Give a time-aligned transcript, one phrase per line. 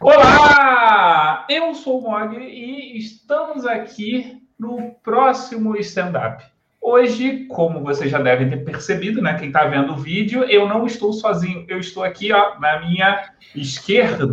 [0.00, 1.46] Olá!
[1.48, 6.44] Eu sou o Mogli e estamos aqui no próximo stand-up.
[6.80, 9.38] Hoje, como vocês já devem ter percebido, né?
[9.38, 11.66] Quem está vendo o vídeo, eu não estou sozinho.
[11.68, 14.26] Eu estou aqui, ó, na minha esquerda.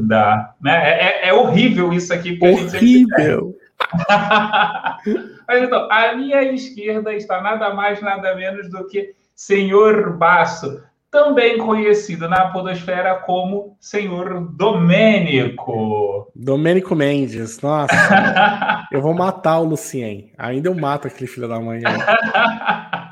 [0.61, 0.71] Né?
[0.71, 2.39] É, é, é horrível isso aqui.
[2.41, 3.57] Horrível!
[5.47, 11.57] Mas então, à minha esquerda está nada mais, nada menos do que Senhor Basso também
[11.57, 16.31] conhecido na podosfera como Senhor Domênico.
[16.35, 17.93] Domênico Mendes, nossa.
[18.91, 20.33] eu vou matar o Lucien.
[20.37, 21.81] Ainda eu mato aquele filho da mãe.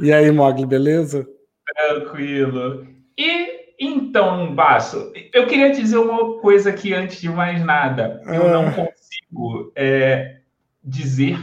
[0.02, 1.28] e aí, Mogli, beleza?
[1.66, 2.86] Tranquilo.
[3.18, 8.22] E então, Basso, eu queria dizer uma coisa aqui antes de mais nada.
[8.26, 8.52] Eu ah.
[8.52, 10.38] não consigo é,
[10.84, 11.38] dizer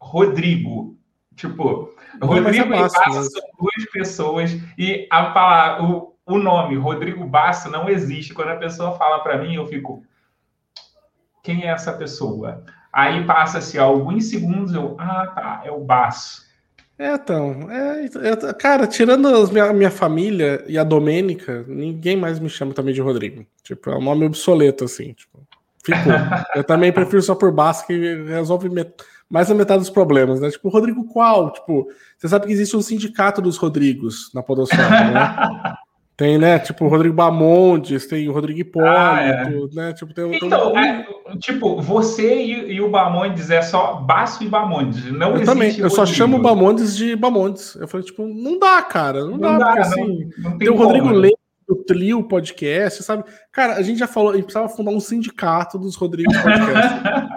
[0.00, 0.96] Rodrigo.
[1.34, 1.91] Tipo,
[2.26, 7.70] Rodrigo é e Basso são duas pessoas e a palavra, o, o nome Rodrigo Basso
[7.70, 8.34] não existe.
[8.34, 10.04] Quando a pessoa fala para mim, eu fico.
[11.42, 12.64] Quem é essa pessoa?
[12.92, 14.96] Aí passa-se alguns segundos, eu.
[14.98, 16.42] Ah, tá, é o Basso.
[16.98, 17.68] É, então.
[17.70, 22.72] É, é, cara, tirando a minha, minha família e a Domênica, ninguém mais me chama
[22.72, 23.44] também de Rodrigo.
[23.62, 25.12] Tipo, é um nome obsoleto, assim.
[25.14, 25.40] Tipo,
[25.84, 26.12] ficou.
[26.54, 28.68] eu também prefiro só por Basso, que resolve
[29.32, 30.50] mais da metade dos problemas, né?
[30.50, 31.50] Tipo, Rodrigo qual?
[31.54, 31.88] Tipo,
[32.18, 35.74] você sabe que existe um sindicato dos Rodrigos na Podosfera, né?
[36.14, 36.58] Tem, né?
[36.58, 39.74] Tipo, o Rodrigo Bamondes, tem o Rodrigo Hipólito, ah, é.
[39.74, 39.92] né?
[39.94, 40.84] Tipo, tem, então, tem...
[40.84, 41.06] É,
[41.38, 45.10] tipo, você e, e, o Bamondes é só Baço e Bamondes.
[45.10, 47.74] Não eu também, eu só chamo o Bamondes de Bamondes.
[47.76, 49.24] Eu falei, tipo, não dá, cara.
[49.24, 50.30] Não, não dá, dá, porque assim.
[50.36, 51.12] Não, não tem, tem o Rodrigo né?
[51.14, 53.24] Leite do Trio Podcast, sabe?
[53.50, 57.00] Cara, a gente já falou, a gente precisava fundar um sindicato dos Rodrigos Podcast.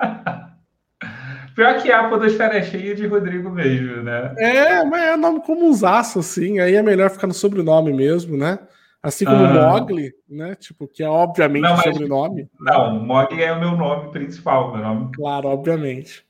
[1.55, 4.35] Pior que a podosfera é cheia de Rodrigo mesmo, né?
[4.37, 6.59] É, mas é nome comunzaço, assim.
[6.59, 8.59] Aí é melhor ficar no sobrenome mesmo, né?
[9.01, 9.69] Assim como ah.
[9.69, 10.55] Mogli, né?
[10.55, 12.49] Tipo, que é obviamente não, mas, sobrenome.
[12.59, 12.99] Não?
[12.99, 15.11] Mogli é o meu nome principal, meu nome.
[15.15, 16.25] Claro, obviamente.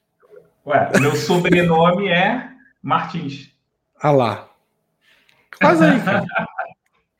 [0.64, 2.50] Ué, meu sobrenome é
[2.84, 3.52] Martins.
[4.00, 4.48] Ah lá.
[5.60, 6.26] Faz aí, cara.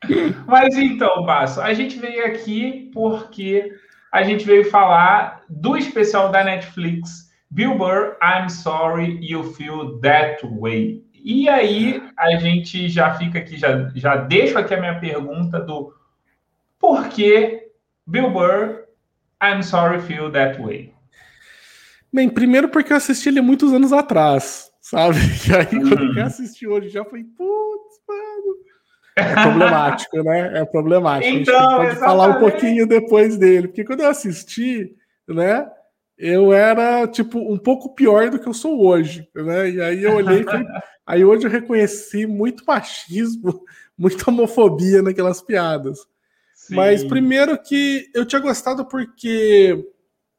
[0.46, 3.72] Mas então, Basso, a gente veio aqui porque
[4.12, 10.44] a gente veio falar do especial da Netflix Bill Burr, I'm sorry you feel that
[10.46, 11.04] way.
[11.14, 15.92] E aí a gente já fica aqui, já, já deixo aqui a minha pergunta do
[16.78, 17.68] por que
[18.06, 18.84] Bill Burr,
[19.42, 20.94] I'm sorry you feel that way.
[22.12, 25.18] Bem, primeiro porque eu assisti ele muitos anos atrás, sabe?
[25.50, 28.56] E aí quando eu assisti hoje já falei, putz, mano.
[29.16, 30.60] É problemático, né?
[30.60, 31.36] É problemático.
[31.36, 32.04] Então, a gente pode exatamente.
[32.04, 34.94] falar um pouquinho depois dele, porque quando eu assisti,
[35.26, 35.66] né?
[36.18, 39.70] Eu era tipo um pouco pior do que eu sou hoje, né?
[39.70, 40.64] E aí eu olhei, foi...
[41.06, 43.64] aí hoje eu reconheci muito machismo,
[43.96, 45.98] muita homofobia naquelas piadas.
[46.54, 46.74] Sim.
[46.74, 49.86] Mas primeiro que eu tinha gostado porque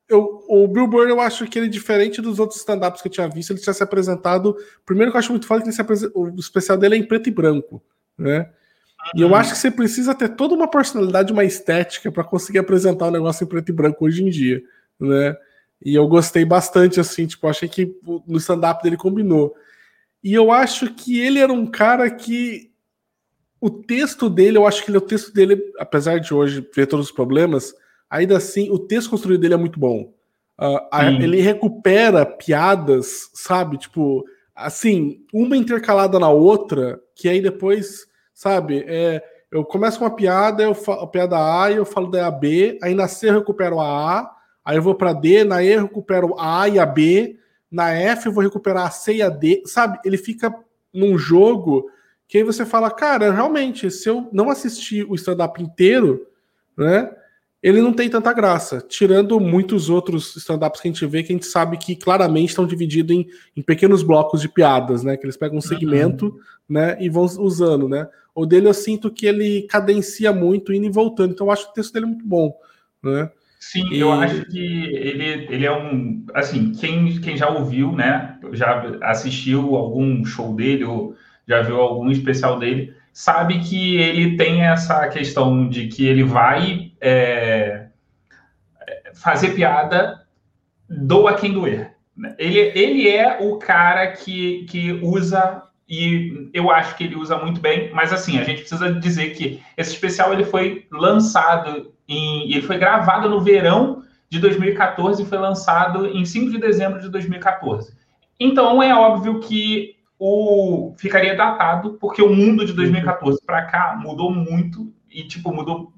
[0.10, 3.28] eu, o Bill Burr, eu acho que ele, diferente dos outros stand-ups que eu tinha
[3.28, 4.56] visto, ele tinha se apresentado.
[4.86, 7.28] Primeiro que eu acho muito foda que ele se o especial dele é em preto
[7.28, 7.84] e branco,
[8.18, 8.50] né?
[9.16, 9.36] E eu uhum.
[9.36, 13.44] acho que você precisa ter toda uma personalidade, uma estética para conseguir apresentar um negócio
[13.44, 14.62] em preto e branco hoje em dia,
[15.00, 15.36] né?
[15.84, 17.96] E eu gostei bastante, assim, tipo, achei que
[18.28, 19.56] no stand-up dele combinou.
[20.24, 22.72] E eu acho que ele era um cara que.
[23.60, 27.08] O texto dele, eu acho que ele, o texto dele, apesar de hoje ver todos
[27.08, 27.74] os problemas,
[28.08, 30.14] ainda assim, o texto construído dele é muito bom.
[30.60, 33.78] Uh, a, ele recupera piadas, sabe?
[33.78, 34.24] Tipo,
[34.56, 38.84] assim, uma intercalada na outra, que aí depois, sabe?
[38.88, 42.30] É, eu começo com uma piada, eu falo, a piada A, e eu falo da
[42.30, 44.37] B, aí na C eu recupero a A,
[44.68, 47.40] Aí eu vou para D, na E eu recupero a A e a B,
[47.72, 49.98] na F eu vou recuperar a C e a D, sabe?
[50.04, 50.54] Ele fica
[50.94, 51.90] num jogo
[52.28, 56.28] que aí você fala, cara, realmente, se eu não assistir o stand-up inteiro,
[56.76, 57.10] né?
[57.64, 61.36] Ele não tem tanta graça, tirando muitos outros stand-ups que a gente vê, que a
[61.36, 63.26] gente sabe que claramente estão divididos em,
[63.56, 65.16] em pequenos blocos de piadas, né?
[65.16, 66.40] Que eles pegam um segmento, uhum.
[66.68, 66.98] né?
[67.00, 68.06] E vão usando, né?
[68.36, 71.32] O dele eu sinto que ele cadencia muito, indo e voltando.
[71.32, 72.54] Então eu acho o texto dele muito bom,
[73.02, 73.32] né?
[73.60, 74.00] Sim, e...
[74.00, 76.26] eu acho que ele, ele é um.
[76.34, 78.38] Assim, quem, quem já ouviu, né?
[78.54, 81.16] Já assistiu algum show dele ou
[81.48, 86.92] já viu algum especial dele, sabe que ele tem essa questão de que ele vai
[87.00, 87.88] é,
[89.16, 90.28] fazer piada,
[90.90, 91.96] doa quem doer.
[92.38, 97.62] Ele, ele é o cara que, que usa e eu acho que ele usa muito
[97.62, 102.62] bem, mas assim, a gente precisa dizer que esse especial ele foi lançado em, ele
[102.62, 107.96] foi gravado no verão de 2014 e foi lançado em 5 de dezembro de 2014.
[108.40, 114.32] Então é óbvio que o ficaria datado, porque o mundo de 2014 para cá mudou
[114.32, 115.94] muito e tipo mudou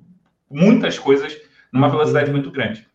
[0.49, 1.37] muitas coisas
[1.71, 2.85] numa velocidade muito grande.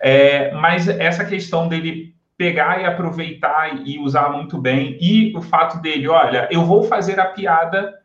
[0.00, 5.80] É, mas essa questão dele pegar e aproveitar e usar muito bem, e o fato
[5.82, 7.98] dele, olha, eu vou fazer a piada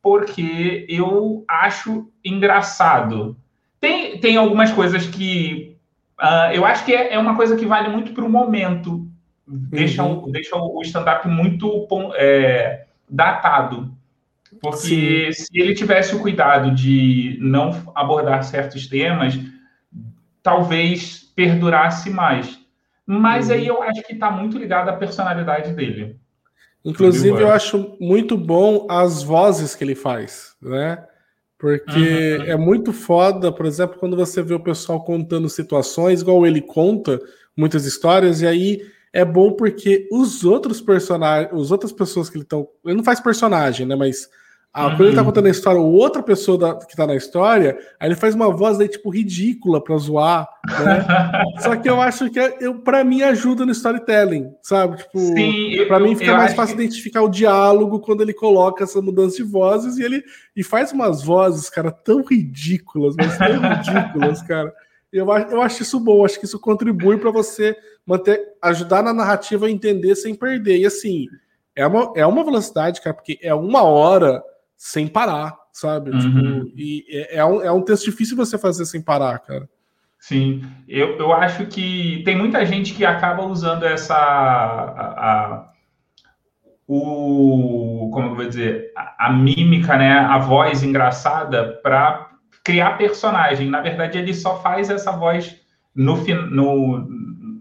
[0.00, 3.36] porque eu acho engraçado.
[3.82, 5.76] Tem, tem algumas coisas que
[6.20, 9.04] uh, eu acho que é, é, uma coisa que vale muito para o momento,
[9.44, 10.30] deixa, uhum.
[10.30, 13.92] deixa o stand-up muito é, datado.
[14.60, 15.44] Porque Sim.
[15.44, 19.36] se ele tivesse o cuidado de não abordar certos temas,
[20.44, 22.60] talvez perdurasse mais.
[23.04, 23.54] Mas uhum.
[23.54, 26.20] aí eu acho que está muito ligado à personalidade dele.
[26.84, 31.04] Inclusive, eu acho muito bom as vozes que ele faz, né?
[31.62, 32.42] Porque uhum.
[32.42, 37.20] é muito foda, por exemplo, quando você vê o pessoal contando situações, igual ele conta
[37.56, 38.82] muitas histórias, e aí
[39.12, 42.68] é bom porque os outros personagens, as outras pessoas que ele estão.
[42.84, 43.94] Ele não faz personagem, né?
[43.94, 44.28] Mas
[44.74, 44.96] ah, uhum.
[44.96, 48.16] Quando ele tá contando a história, outra pessoa da, que tá na história, aí ele
[48.16, 51.04] faz uma voz aí, tipo, ridícula pra zoar, né?
[51.60, 54.96] Só que eu acho que eu, pra mim ajuda no storytelling, sabe?
[54.96, 56.82] Tipo, Sim, pra eu, mim fica mais fácil que...
[56.82, 60.24] identificar o diálogo quando ele coloca essa mudança de vozes e ele
[60.56, 64.72] e faz umas vozes, cara, tão ridículas, mas tão ridículas, cara.
[65.12, 67.76] Eu, eu acho isso bom, acho que isso contribui para você
[68.06, 70.78] manter, ajudar na narrativa a entender sem perder.
[70.78, 71.26] E assim,
[71.76, 74.42] é uma, é uma velocidade, cara, porque é uma hora
[74.84, 76.10] sem parar, sabe?
[76.10, 76.18] Uhum.
[76.64, 79.68] Tipo, e é, é, um, é um texto difícil você fazer sem parar, cara.
[80.18, 84.16] Sim, eu, eu acho que tem muita gente que acaba usando essa.
[84.16, 85.72] A, a,
[86.84, 88.10] o.
[88.12, 88.92] Como eu vou dizer?
[88.96, 90.18] A, a mímica, né?
[90.18, 92.30] A voz engraçada para
[92.64, 93.70] criar personagem.
[93.70, 95.60] Na verdade, ele só faz essa voz
[95.94, 96.16] no,
[96.50, 97.08] no,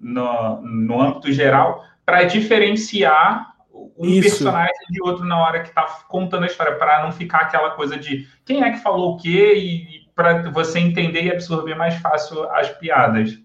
[0.02, 3.51] no, no âmbito geral para diferenciar
[3.98, 4.22] um Isso.
[4.22, 7.98] personagem de outro na hora que tá contando a história, para não ficar aquela coisa
[7.98, 12.44] de quem é que falou o quê e, para você entender e absorver mais fácil
[12.52, 13.40] as piadas.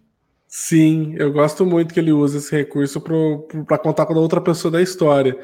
[0.46, 4.70] Sim, eu gosto muito que ele usa esse recurso para contar com a outra pessoa
[4.70, 5.36] da história.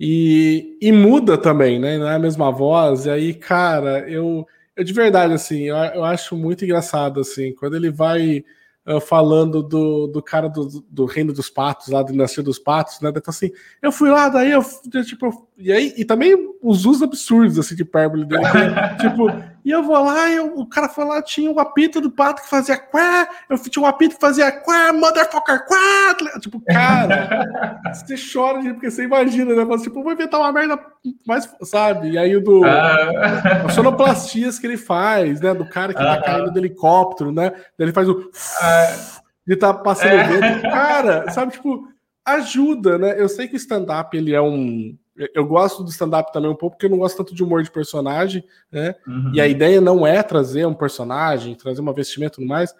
[0.00, 1.98] E, e muda também, né?
[1.98, 3.06] Não é a mesma voz.
[3.06, 4.46] E aí, cara, eu,
[4.76, 8.44] eu de verdade, assim, eu, eu acho muito engraçado, assim, quando ele vai
[8.88, 13.00] uh, falando do, do cara do, do, Reino dos Patos, lá do Dinastia dos Patos,
[13.00, 13.10] né?
[13.10, 13.50] Então, assim,
[13.82, 14.62] eu fui lá, daí eu,
[15.04, 18.42] tipo, e aí, e também os usos absurdos, assim, de hipérbole dele,
[19.00, 19.28] tipo,
[19.64, 22.48] e eu vou lá, e o cara foi lá, tinha um apito do pato que
[22.48, 28.60] fazia quá, eu tinha um apito que fazia quá, motherfucker, quá, tipo, cara, você chora,
[28.74, 29.64] porque você imagina, né?
[29.64, 30.78] Você, tipo, vou inventar uma merda
[31.26, 32.10] mais, sabe?
[32.10, 33.64] E aí o do, ah.
[33.66, 35.54] as sonoplastias que ele faz, né?
[35.54, 37.52] Do cara que tá caindo do helicóptero, né?
[37.78, 38.30] Ele faz o...
[38.60, 39.18] Ah.
[39.46, 40.24] Ele tá passando é.
[40.24, 40.62] o vento.
[40.62, 41.88] Cara, sabe, tipo,
[42.24, 43.14] ajuda, né?
[43.18, 44.94] Eu sei que o stand-up, ele é um
[45.34, 47.70] eu gosto do stand-up também um pouco, porque eu não gosto tanto de humor de
[47.70, 48.94] personagem, né?
[49.06, 49.32] Uhum.
[49.34, 52.74] E a ideia não é trazer um personagem, trazer uma vestimenta e tudo mais.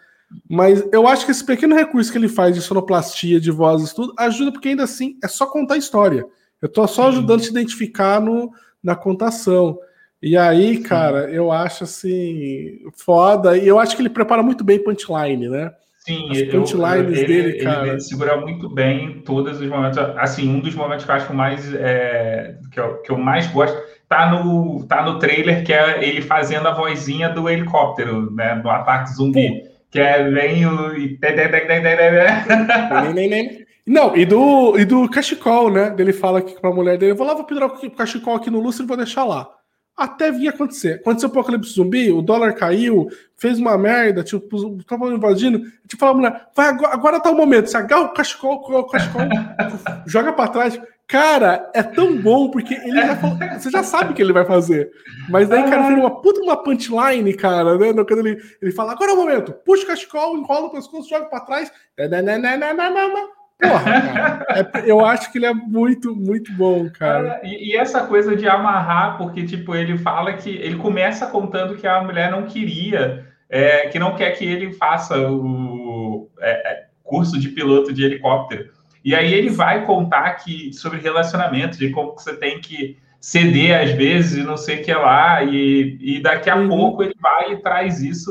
[0.48, 4.12] Mas eu acho que esse pequeno recurso que ele faz de sonoplastia, de vozes, tudo,
[4.16, 6.26] ajuda, porque ainda assim é só contar a história.
[6.60, 8.52] Eu tô só ajudando a te identificar no,
[8.82, 9.78] na contação.
[10.20, 13.56] E aí, cara, eu acho assim, foda.
[13.56, 15.72] E eu acho que ele prepara muito bem punchline, né?
[16.08, 17.86] Sim, As punchlines dele, cara.
[17.86, 19.98] Ele segura muito bem todos os momentos.
[20.16, 23.78] Assim, um dos momentos que eu acho mais é, que, eu, que eu mais gosto
[24.08, 28.54] tá no, tá no trailer, que é ele fazendo a vozinha do helicóptero, né?
[28.54, 29.60] No ataque zumbi.
[29.60, 29.68] Pô.
[29.90, 30.94] Que é vem o.
[33.86, 35.94] Não, e do, e do cachecol, né?
[35.98, 38.60] Ele fala aqui pra mulher dele: eu vou lá, vou pendurar o cachecol aqui no
[38.60, 39.57] lustre e vou deixar lá
[39.98, 41.00] até vir acontecer.
[41.00, 45.60] Aconteceu o apocalipse zumbi, o dólar caiu, fez uma merda, tipo, tava invadindo.
[45.86, 47.68] Tipo, fala mulher, vai, agora, agora tá o momento.
[47.68, 49.22] Você agarra o cachecol, o cachecol,
[50.06, 50.80] joga pra trás.
[51.08, 54.44] Cara, é tão bom porque ele já falou, você já sabe o que ele vai
[54.44, 54.90] fazer.
[55.30, 57.92] Mas daí, cara, vira uma puta uma punchline, cara, né?
[58.04, 61.24] Quando ele, ele fala, agora é o momento, puxa o cachecol, enrola o pescoço, joga
[61.24, 61.72] pra trás.
[63.60, 67.40] Porra, cara, é, eu acho que ele é muito, muito bom, cara.
[67.42, 71.86] E, e, essa coisa de amarrar, porque, tipo, ele fala que ele começa contando que
[71.86, 77.38] a mulher não queria, é, que não quer que ele faça o é, é curso
[77.38, 78.70] de piloto de helicóptero.
[79.04, 83.90] E aí ele vai contar que sobre relacionamento, de como você tem que ceder às
[83.90, 86.68] vezes e não sei o que lá, e, e daqui a uhum.
[86.68, 88.30] pouco ele vai e traz isso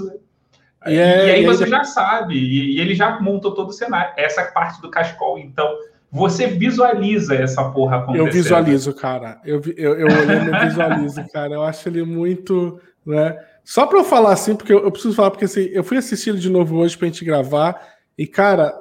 [0.95, 4.13] é, e aí você já sabe, e, ele já montou todo o cenário.
[4.17, 5.67] Essa parte do cachecol, então,
[6.11, 8.27] você visualiza essa porra acontecendo.
[8.27, 9.41] Eu visualizo, cara.
[9.45, 11.53] Eu, eu, eu olhando, eu visualizo, cara.
[11.53, 12.79] Eu acho ele muito.
[13.05, 13.37] Né?
[13.63, 16.29] Só para eu falar assim, porque eu, eu, preciso falar, porque assim, eu fui assistir
[16.29, 17.79] ele de novo hoje pra gente gravar,
[18.17, 18.73] e, cara,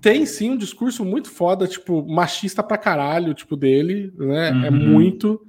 [0.00, 4.48] tem sim um discurso muito foda, tipo, machista pra caralho, tipo, dele, né?
[4.48, 4.64] É uhum.
[4.64, 5.40] É muito.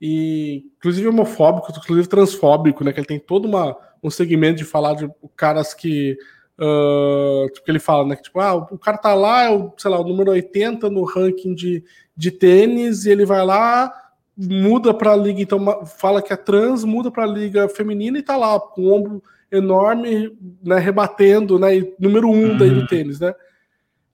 [0.00, 2.92] E inclusive homofóbico, inclusive transfóbico, né?
[2.92, 6.16] Que ele tem todo uma, um segmento de falar de caras que.
[6.58, 8.16] Uh, tipo, que ele fala, né?
[8.16, 11.04] Que, tipo, ah, o cara tá lá, é o, sei lá, o número 80 no
[11.04, 11.84] ranking de,
[12.16, 13.92] de tênis, e ele vai lá,
[14.34, 18.58] muda pra liga, então fala que é trans, muda pra liga feminina e tá lá,
[18.58, 19.22] com o ombro
[19.52, 20.78] enorme, né?
[20.78, 21.76] Rebatendo, né?
[21.76, 22.56] E número um uhum.
[22.56, 23.34] daí do tênis, né?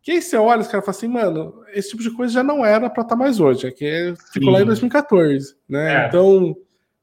[0.02, 2.64] Que aí você olha, os caras falam assim, mano, esse tipo de coisa já não
[2.64, 4.54] era para estar tá mais hoje, é que ficou Sim.
[4.54, 6.04] lá em 2014, né?
[6.04, 6.08] É.
[6.08, 6.56] Então,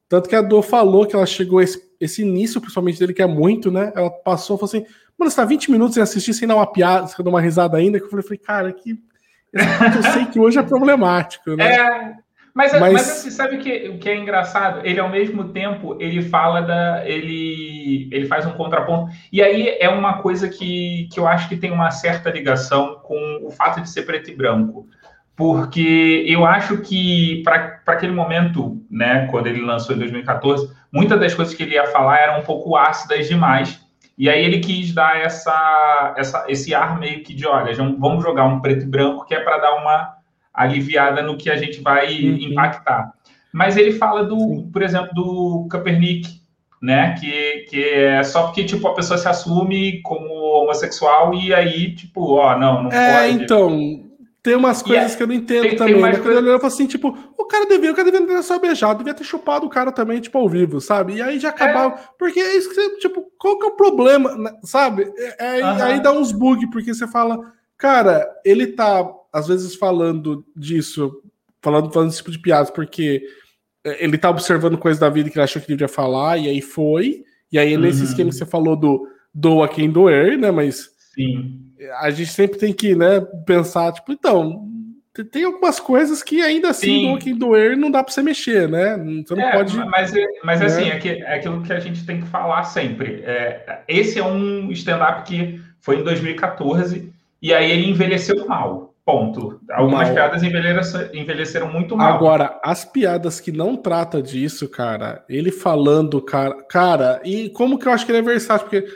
[0.08, 3.26] tanto que a Dor falou que ela chegou esse, esse início, principalmente dele, que é
[3.26, 3.92] muito, né?
[3.94, 4.86] Ela passou e falou assim,
[5.18, 7.76] mano, você tá 20 minutos sem assistir, sem dar uma piada, sem dar uma risada
[7.76, 8.90] ainda, que eu falei, cara, que
[9.52, 11.76] eu sei que hoje é problemático, né?
[11.76, 12.14] É,
[12.54, 14.80] mas, mas, mas assim, sabe o que, que é engraçado?
[14.84, 17.08] Ele, ao mesmo tempo, ele fala da.
[17.08, 19.12] Ele, ele faz um contraponto.
[19.32, 23.40] E aí é uma coisa que, que eu acho que tem uma certa ligação com
[23.42, 24.86] o fato de ser preto e branco.
[25.36, 31.34] Porque eu acho que, para aquele momento, né, quando ele lançou em 2014, muitas das
[31.34, 33.80] coisas que ele ia falar eram um pouco ácidas demais.
[34.18, 38.44] E aí ele quis dar essa, essa, esse ar meio que de, olha, vamos jogar
[38.44, 40.19] um preto e branco, que é para dar uma
[40.52, 42.36] aliviada no que a gente vai uhum.
[42.36, 43.12] impactar.
[43.52, 46.40] Mas ele fala do, por exemplo, do Kaepernick,
[46.80, 47.14] né?
[47.18, 50.28] Que, que é só porque tipo a pessoa se assume como
[50.62, 53.44] homossexual e aí tipo, ó, não, não é, pode.
[53.44, 54.10] então,
[54.42, 55.94] tem umas coisas é, que eu não entendo tem, também.
[55.94, 56.18] Tem né?
[56.18, 59.24] Quando eu assim, tipo, o cara devia, o cara devia ter só beijado, devia ter
[59.24, 61.16] chupado o cara também, tipo, ao vivo, sabe?
[61.16, 61.94] E aí já acabava.
[61.94, 61.98] É.
[62.18, 64.52] Porque é isso que você, tipo, qual que é o problema, né?
[64.64, 65.12] sabe?
[65.38, 65.82] É, uhum.
[65.82, 67.38] Aí dá uns bugs, porque você fala,
[67.76, 71.22] cara, ele tá às vezes falando disso,
[71.62, 73.22] falando, falando esse tipo de piadas, porque
[73.84, 76.60] é, ele tá observando coisas da vida que ele achou que devia falar, e aí
[76.60, 77.24] foi.
[77.52, 78.04] E aí, nesse uhum.
[78.04, 80.50] esquema que você falou do doa quem doer, né?
[80.50, 81.60] Mas Sim.
[82.00, 84.68] a gente sempre tem que né, pensar, tipo, então,
[85.32, 87.06] tem algumas coisas que ainda assim, Sim.
[87.08, 88.96] doa quem doer, não dá para você mexer, né?
[89.26, 89.76] Você não é, pode.
[89.76, 90.12] Mas,
[90.44, 90.66] mas né?
[90.66, 93.22] assim, é, que, é aquilo que a gente tem que falar sempre.
[93.24, 98.89] É, esse é um stand-up que foi em 2014, e aí ele envelheceu mal.
[99.10, 99.60] Ponto.
[99.70, 102.14] Algumas piadas envelheceram, muito mal.
[102.14, 107.88] Agora, as piadas que não trata disso, cara, ele falando, cara, cara, e como que
[107.88, 108.86] eu acho que ele é versátil, porque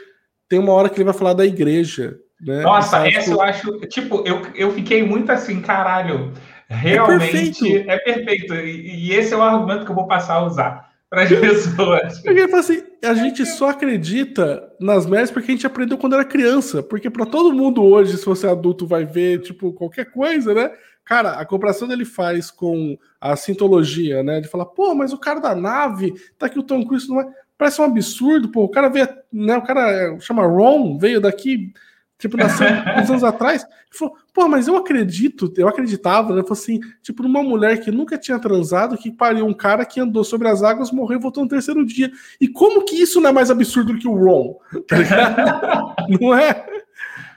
[0.49, 2.62] tem uma hora que ele vai falar da igreja, né?
[2.62, 3.33] Nossa, essa tipo...
[3.33, 6.33] eu acho, tipo, eu, eu fiquei muito assim, caralho,
[6.68, 7.90] realmente é perfeito.
[7.90, 8.54] É perfeito.
[8.54, 12.18] E, e esse é o argumento que eu vou passar a usar para as pessoas.
[12.21, 16.83] Porque assim, a gente só acredita nas médias porque a gente aprendeu quando era criança.
[16.83, 20.71] Porque para todo mundo hoje, se você é adulto, vai ver, tipo, qualquer coisa, né?
[21.04, 24.40] Cara, a comparação dele faz com a sintologia, né?
[24.40, 27.26] De falar, pô, mas o cara da nave, tá aqui o Tom Cruise, não é...
[27.56, 28.64] parece um absurdo, pô.
[28.64, 29.56] O cara veio, né?
[29.56, 31.73] O cara é, chama Ron, veio daqui
[32.18, 32.66] Tipo, nasceu
[33.02, 33.62] uns anos atrás.
[33.62, 36.42] Ele falou, pô, mas eu acredito, eu acreditava, né?
[36.42, 40.25] Falei assim, tipo, numa mulher que nunca tinha transado, que pariu um cara que andou
[40.25, 42.11] sobre as águas, morreu e voltou no terceiro dia.
[42.40, 44.59] E como que isso não é mais absurdo do que o Ron?
[44.87, 46.84] Tá não é?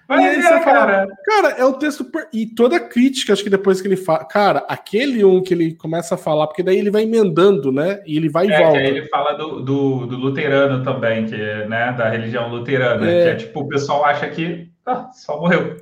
[0.08, 1.08] Mas e aí é, fala, cara.
[1.26, 2.06] cara, é o texto.
[2.06, 2.28] Per...
[2.32, 4.24] E toda a crítica, acho que depois que ele fala.
[4.26, 8.02] Cara, aquele um que ele começa a falar, porque daí ele vai emendando, né?
[8.06, 8.80] E ele vai e é, volta.
[8.80, 11.92] ele fala do, do, do, luterano também, que né?
[11.92, 13.24] Da religião luterana, é.
[13.24, 15.76] que é tipo, o pessoal acha que ah, só morreu.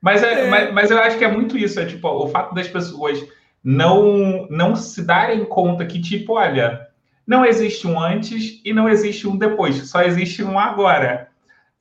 [0.00, 0.48] Mas, é, é.
[0.48, 3.26] Mas, mas eu acho que é muito isso, é tipo, o fato das pessoas
[3.62, 6.86] não, não se darem conta que, tipo, olha,
[7.26, 11.28] não existe um antes e não existe um depois, só existe um agora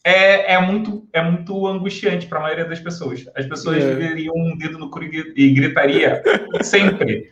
[0.04, 3.26] é, é, muito, é muito angustiante para a maioria das pessoas.
[3.36, 3.96] As pessoas é.
[3.96, 6.22] veriam um dedo no cu e gritaria
[6.62, 7.32] sempre.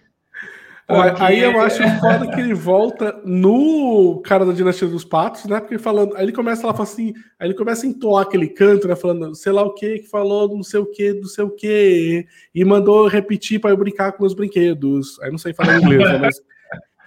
[0.88, 1.24] Porque...
[1.24, 5.60] Aí eu acho foda que ele volta no cara da Dinastia dos Patos, né?
[5.60, 8.96] Porque falando, aí ele começa lá, assim, aí ele começa a entoar aquele canto, né?
[8.96, 12.26] Falando, sei lá o que, que falou não sei o que, não sei o que,
[12.54, 15.18] e mandou repetir para eu brincar com meus brinquedos.
[15.22, 16.18] Aí não sei falar inglês, né?
[16.18, 16.42] Mas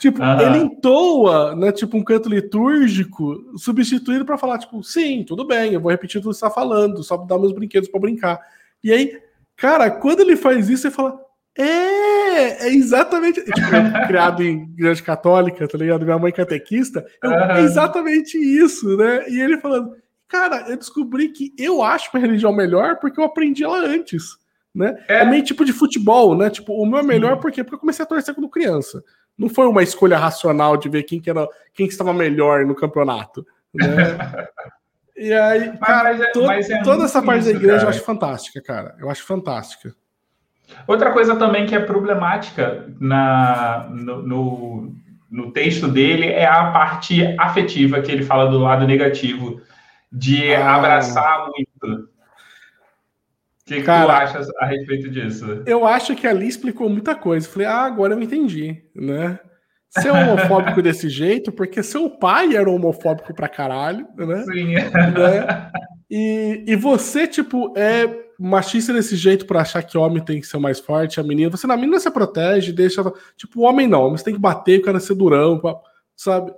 [0.05, 0.39] Tipo, uhum.
[0.39, 5.81] ele entoa, né, tipo, um canto litúrgico, substituído para falar, tipo, sim, tudo bem, eu
[5.81, 8.39] vou repetir tudo que você está falando, só dar meus brinquedos para brincar.
[8.83, 9.19] E aí,
[9.57, 11.19] cara, quando ele faz isso, você fala,
[11.57, 13.43] é, é exatamente.
[13.43, 13.57] Tipo,
[14.07, 16.05] criado em igreja católica, tá ligado?
[16.05, 17.37] Minha mãe catequista, eu, uhum.
[17.37, 19.25] é exatamente isso, né?
[19.31, 19.97] E ele falando,
[20.29, 24.37] cara, eu descobri que eu acho a religião melhor porque eu aprendi ela antes,
[24.75, 25.03] né?
[25.09, 26.51] É, é meio tipo de futebol, né?
[26.51, 27.65] Tipo, o meu é melhor por quê?
[27.65, 29.03] Porque eu comecei a torcer quando criança
[29.37, 32.75] não foi uma escolha racional de ver quem que era quem que estava melhor no
[32.75, 33.45] campeonato.
[33.75, 33.87] Né?
[35.17, 37.85] e aí, cara, mas, mas é, mas é toda essa parte isso, da igreja cara.
[37.87, 38.95] eu acho fantástica, cara.
[38.99, 39.95] Eu acho fantástica.
[40.87, 44.95] Outra coisa também que é problemática na, no, no,
[45.31, 49.61] no, texto dele é a parte afetiva, que ele fala do lado negativo,
[50.11, 50.77] de ah.
[50.77, 52.09] abraçar muito.
[53.67, 55.63] O que, que Cara, tu achas a respeito disso?
[55.67, 57.49] Eu acho que ali explicou muita coisa.
[57.49, 59.39] Falei, ah, agora eu entendi, né?
[60.01, 64.43] ser homofóbico desse jeito, porque seu pai era homofóbico pra caralho, né?
[64.45, 64.75] Sim.
[64.75, 65.71] Né?
[66.17, 68.07] E, e você, tipo, é
[68.39, 71.51] machista desse jeito para achar que homem tem que ser mais forte, a menina.
[71.51, 73.03] Você na menina se protege, deixa.
[73.37, 75.61] Tipo, o homem não, você tem que bater, o cara ser durão,
[76.15, 76.53] sabe?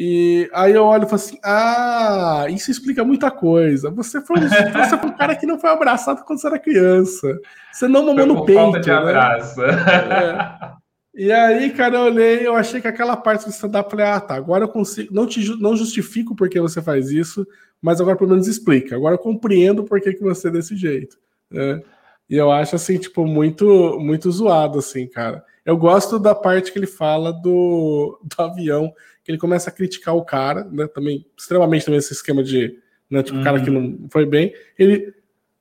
[0.00, 3.90] E aí eu olho e falo assim: ah, isso explica muita coisa.
[3.90, 7.36] Você foi, você foi um cara que não foi abraçado quando você era criança.
[7.72, 8.60] Você não mamou no peito.
[8.60, 8.94] Falta de né?
[8.94, 9.60] abraço.
[9.60, 10.78] É.
[11.16, 14.36] E aí, cara, eu olhei, eu achei que aquela parte do stand-up, falei, ah, tá,
[14.36, 17.44] agora eu consigo, não te não justifico porque você faz isso,
[17.82, 18.94] mas agora pelo menos explica.
[18.94, 21.18] Agora eu compreendo por que, que você é desse jeito.
[21.50, 21.82] Né?
[22.30, 25.42] E eu acho, assim, tipo, muito, muito zoado, assim, cara.
[25.66, 28.92] Eu gosto da parte que ele fala do, do avião,
[29.28, 30.86] ele começa a criticar o cara, né?
[30.88, 32.78] Também, extremamente também esse esquema de,
[33.10, 33.44] né, tipo, uhum.
[33.44, 34.54] cara que não foi bem.
[34.78, 35.14] Ele,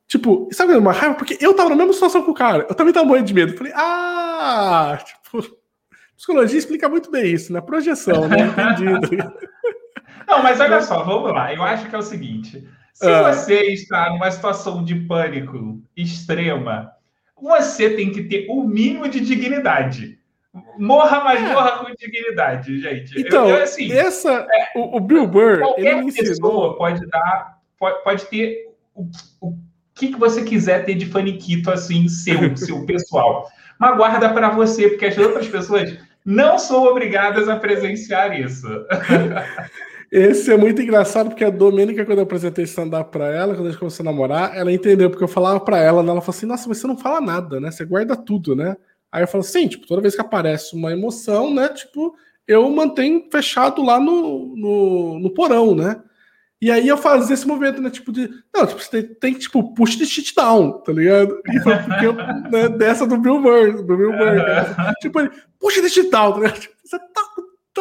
[0.08, 1.16] tipo, sabe uma raiva?
[1.16, 3.58] Porque eu tava na mesma situação com o cara, eu também tava morrendo de medo.
[3.58, 5.58] falei, ah, tipo,
[6.16, 7.60] psicologia explica muito bem isso, né?
[7.60, 8.38] Projeção, né?
[8.48, 9.34] Entendido.
[10.26, 11.54] Não, mas olha só, vamos lá.
[11.54, 13.34] Eu acho que é o seguinte: se ah.
[13.34, 16.92] você está numa situação de pânico extrema,
[17.42, 20.17] você tem que ter o mínimo de dignidade.
[20.78, 21.54] Morra, mas é.
[21.54, 23.20] morra com dignidade, gente.
[23.20, 27.58] Então, eu, eu, assim, essa, é, o, o, Bill Burr, qualquer ele pessoa pode dar,
[27.80, 29.08] pode, pode ter o,
[29.42, 29.58] o
[29.94, 33.50] que, que você quiser ter de faniquito, assim, seu, seu pessoal.
[33.80, 38.68] Mas guarda para você, porque as outras pessoas não são obrigadas a presenciar isso.
[40.12, 43.70] Esse é muito engraçado, porque a Domênica, quando eu apresentei stand-up pra ela, quando a
[43.72, 46.46] gente começou a namorar, ela entendeu, porque eu falava pra ela, né, ela falou assim,
[46.46, 47.72] nossa, mas você não fala nada, né?
[47.72, 48.78] Você guarda tudo, né?
[49.12, 52.16] Aí eu falo assim, tipo, toda vez que aparece uma emoção, né, tipo,
[52.48, 56.02] eu mantenho fechado lá no, no, no porão, né?
[56.60, 59.74] E aí eu fazia esse movimento, né, tipo de, não, tipo, você tem, tem tipo,
[59.76, 61.40] push the shit down, tá ligado?
[61.48, 64.94] E foi porque eu, né, dessa do Bill Burr, do Bill Burr, né?
[65.00, 66.60] tipo, ele, push the shit down, tá ligado?
[66.60, 67.27] Tipo, você tá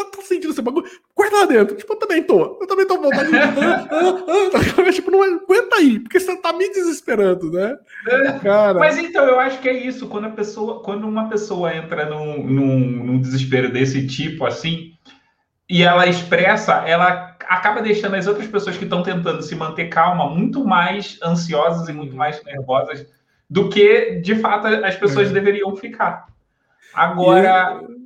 [0.04, 0.86] tá, tá sentindo esse bagulho?
[1.14, 1.76] Guarda lá dentro.
[1.76, 2.58] Tipo, eu também tô.
[2.60, 3.36] Eu também tô vontade de.
[3.38, 7.78] ah, tipo, não aguenta aí, porque você tá me desesperando, né?
[8.42, 8.78] Cara.
[8.78, 10.08] Mas então, eu acho que é isso.
[10.08, 14.92] Quando a pessoa, quando uma pessoa entra num, num, num desespero desse tipo, assim,
[15.68, 20.28] e ela expressa, ela acaba deixando as outras pessoas que estão tentando se manter calma
[20.28, 23.06] muito mais ansiosas e muito mais nervosas
[23.48, 25.32] do que de fato as pessoas é.
[25.32, 26.26] deveriam ficar.
[26.94, 28.05] Agora, e...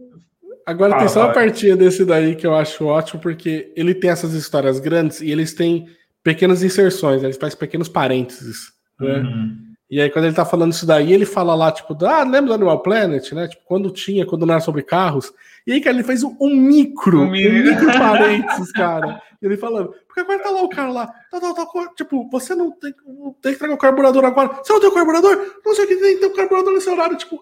[0.67, 4.35] Agora tem só uma partinha desse daí que eu acho ótimo, porque ele tem essas
[4.35, 5.87] histórias grandes e eles têm
[6.23, 9.19] pequenas inserções, eles fazem pequenos parênteses, né?
[9.19, 9.71] Uhum.
[9.91, 12.55] E aí, quando ele tá falando isso daí, ele fala lá, tipo, ah, lembra do
[12.55, 13.49] Animal Planet, né?
[13.49, 15.33] Tipo, quando tinha, quando não era sobre carros.
[15.67, 19.23] E aí, cara, ele fez um, micro, um, um micro parênteses, cara.
[19.43, 22.71] Ele falando, porque agora tá lá o cara lá, tá, tá, tá, tipo, você não
[22.73, 24.49] tem, não tem que trazer o carburador agora.
[24.63, 25.55] Você não tem o carburador?
[25.65, 27.17] Não sei o que tem que ter o carburador nesse horário.
[27.17, 27.41] Tipo,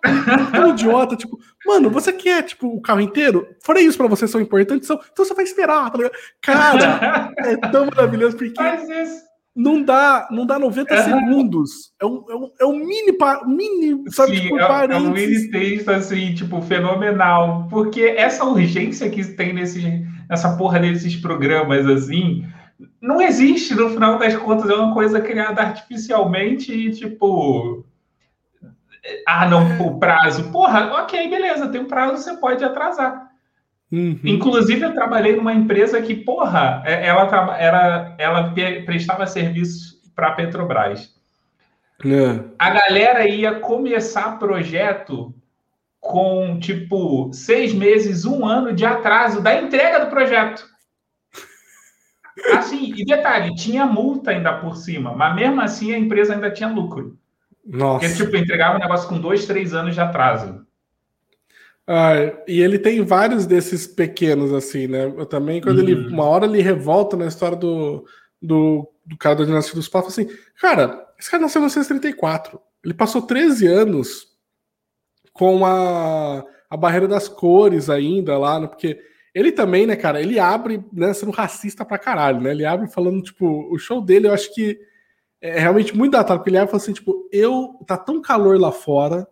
[0.55, 3.49] é um idiota, tipo, mano, você quer, tipo, o carro inteiro?
[3.65, 6.15] Freios pra você são importantes, são, então você vai esperar, tá ligado?
[6.41, 8.55] Cara, é tão maravilhoso porque.
[8.55, 9.28] Faz isso
[9.59, 11.03] não dá, não dá 90 é.
[11.03, 11.93] segundos.
[12.01, 15.51] É um, é um, é um mini, mini sabe, Sim, tipo, é, é, um mini
[15.51, 17.67] texto, assim, tipo, fenomenal.
[17.69, 22.47] Porque essa urgência que tem nesse, nessa porra desses programas, assim,
[23.03, 27.85] não existe, no final das contas, é uma coisa criada artificialmente e, tipo...
[29.27, 30.53] Ah, não, o prazo.
[30.53, 33.28] Porra, ok, beleza, tem um prazo, você pode atrasar.
[33.91, 34.21] Uhum.
[34.23, 40.33] Inclusive, eu trabalhei numa empresa que, porra, é, ela, era, ela prestava serviço para a
[40.33, 41.15] Petrobras.
[42.05, 42.45] É.
[42.59, 45.35] A galera ia começar projeto
[46.01, 50.65] com, tipo, seis meses, um ano de atraso da entrega do projeto.
[52.57, 56.69] Assim, e detalhe, tinha multa ainda por cima, mas mesmo assim a empresa ainda tinha
[56.69, 57.19] lucro.
[57.67, 58.07] Nossa.
[58.07, 60.65] Porque, tipo, entregava um negócio com dois, três anos de atraso.
[61.91, 65.07] Ah, e ele tem vários desses pequenos, assim, né?
[65.07, 65.89] Eu também, quando uhum.
[65.89, 68.05] ele, uma hora ele revolta na história do,
[68.43, 70.29] do, do cara da Dinastia dos Povos, assim,
[70.61, 72.61] cara, esse cara nasceu em 1934.
[72.85, 74.27] Ele passou 13 anos
[75.33, 78.67] com a, a barreira das cores ainda lá, né?
[78.67, 79.01] Porque
[79.35, 82.51] ele também, né, cara, ele abre, né, sendo racista pra caralho, né?
[82.51, 84.79] Ele abre falando, tipo, o show dele, eu acho que
[85.41, 88.61] é realmente muito datado, porque ele abre e fala assim, tipo, eu, tá tão calor
[88.61, 89.27] lá fora,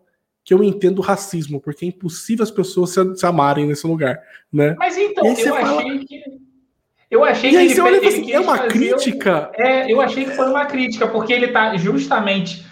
[0.47, 4.17] que eu entendo o racismo, porque é impossível as pessoas se, se amarem nesse lugar,
[4.51, 4.77] né?
[4.79, 5.81] Mas então, eu fala...
[5.81, 6.23] achei que
[7.11, 9.51] eu achei e que aí, ele, você olha assim, é uma crítica.
[9.55, 12.65] É, eu achei que foi uma crítica, porque ele está justamente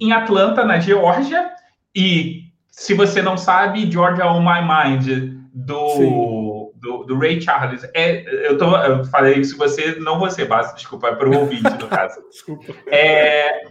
[0.00, 1.50] em Atlanta, na Geórgia,
[1.94, 7.84] e se você não sabe, Georgia on My Mind, do, do, do, Ray Charles.
[7.92, 11.62] É, eu, tô, eu falei, se você, não você, basta, desculpa, é para o ouvinte,
[11.62, 12.22] no caso.
[12.32, 12.74] desculpa.
[12.86, 13.68] É,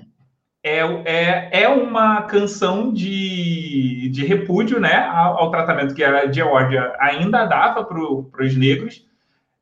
[0.68, 6.94] é, é, é uma canção de, de repúdio né, ao, ao tratamento que a Georgia
[7.00, 9.06] ainda dava para os negros.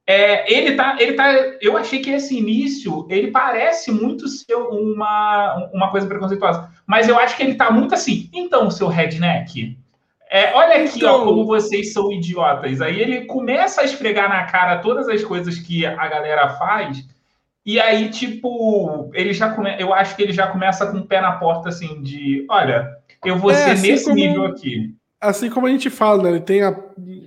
[0.08, 1.32] É, ele tá, ele tá.
[1.62, 7.18] Eu achei que esse início ele parece muito ser uma, uma coisa preconceituosa, mas eu
[7.18, 8.30] acho que ele tá muito assim.
[8.32, 9.76] Então, seu redneck,
[10.30, 11.22] é, olha aqui então...
[11.22, 12.82] ó, como vocês são idiotas.
[12.82, 17.04] Aí ele começa a esfregar na cara todas as coisas que a galera faz
[17.66, 19.76] e aí, tipo, ele já come...
[19.80, 22.88] eu acho que ele já começa com o pé na porta, assim, de olha,
[23.26, 24.94] eu vou é, ser assim nesse como, nível aqui.
[25.20, 26.30] Assim como a gente fala, né?
[26.30, 26.76] Ele tem a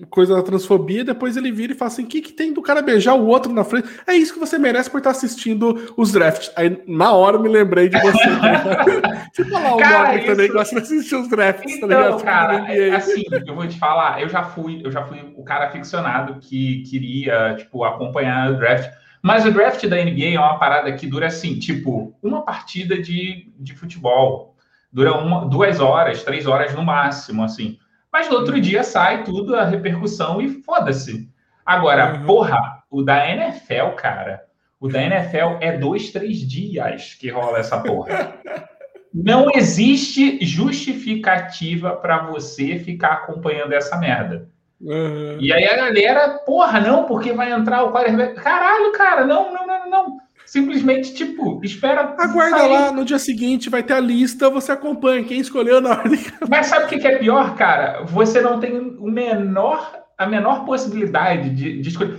[0.09, 2.81] coisa da transfobia, depois ele vira e fala assim: o que, que tem do cara
[2.81, 3.89] beijar o outro na frente?
[4.07, 6.53] É isso que você merece por estar assistindo os drafts.
[6.55, 8.25] Aí, na hora, eu me lembrei de você.
[8.29, 10.27] Tá você falar o cara, nome isso...
[10.27, 12.23] também gosta de assistir os drafts, tá então, tá ligado?
[12.23, 15.67] cara, é, assim, eu vou te falar, eu já fui, eu já fui o cara
[15.67, 18.89] aficionado que queria, tipo, acompanhar o draft.
[19.23, 23.53] Mas o draft da NBA é uma parada que dura assim, tipo, uma partida de,
[23.59, 24.57] de futebol.
[24.93, 27.79] Dura uma, duas horas, três horas no máximo, assim.
[28.13, 28.61] Mas no outro uhum.
[28.61, 31.29] dia sai tudo, a repercussão e foda-se.
[31.65, 32.27] Agora, uhum.
[32.27, 34.45] porra, o da NFL, cara,
[34.81, 38.35] o da NFL é dois, três dias que rola essa porra.
[39.13, 44.49] Não existe justificativa para você ficar acompanhando essa merda.
[44.81, 45.39] Uhum.
[45.41, 48.35] E aí a galera, porra, não, porque vai entrar o quarterback.
[48.41, 50.19] Caralho, cara, não, não, não, não.
[50.47, 52.15] Simplesmente, tipo, espera.
[52.19, 52.73] Aguarda sair.
[52.73, 56.19] lá, no dia seguinte vai ter a lista, você acompanha quem escolheu na ordem.
[56.49, 58.03] Mas sabe o que é pior, cara?
[58.05, 62.19] Você não tem o menor, a menor possibilidade de, de escolher.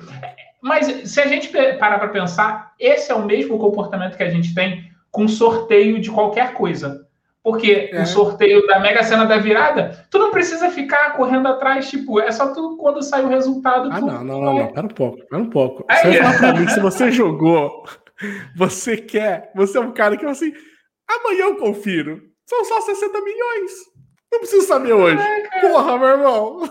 [0.61, 4.53] Mas se a gente parar para pensar, esse é o mesmo comportamento que a gente
[4.53, 7.07] tem com sorteio de qualquer coisa.
[7.43, 8.01] Porque é.
[8.01, 12.31] o sorteio da Mega Sena da virada, tu não precisa ficar correndo atrás, tipo, é
[12.31, 13.89] só tu quando sai o resultado.
[13.91, 14.05] Ah, tu...
[14.05, 15.85] não, não, não, não, pera um pouco, pera um pouco.
[15.87, 17.83] Aí, você vai falar pra mim que se você jogou,
[18.55, 20.51] você quer, você é um cara que assim,
[21.07, 22.21] amanhã eu confiro.
[22.45, 23.71] São só 60 milhões.
[24.31, 25.17] Não preciso saber hoje.
[25.19, 26.59] É, Porra, meu irmão.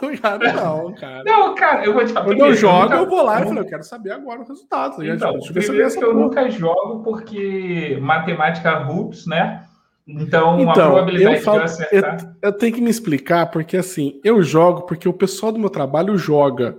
[0.55, 1.25] não, cara.
[1.25, 2.27] Não, cara, eu vou te falar.
[2.27, 2.97] Quando eu jogo, eu, nunca...
[2.97, 5.05] eu vou lá e falo, eu quero saber agora o resultado.
[5.05, 9.68] Então, tipo, primeiro que eu nunca jogo porque matemática hoops, né?
[10.09, 12.37] Então, então, a probabilidade eu falo, de eu acertar.
[12.43, 15.69] Eu, eu, tenho que me explicar, porque assim, eu jogo porque o pessoal do meu
[15.69, 16.79] trabalho joga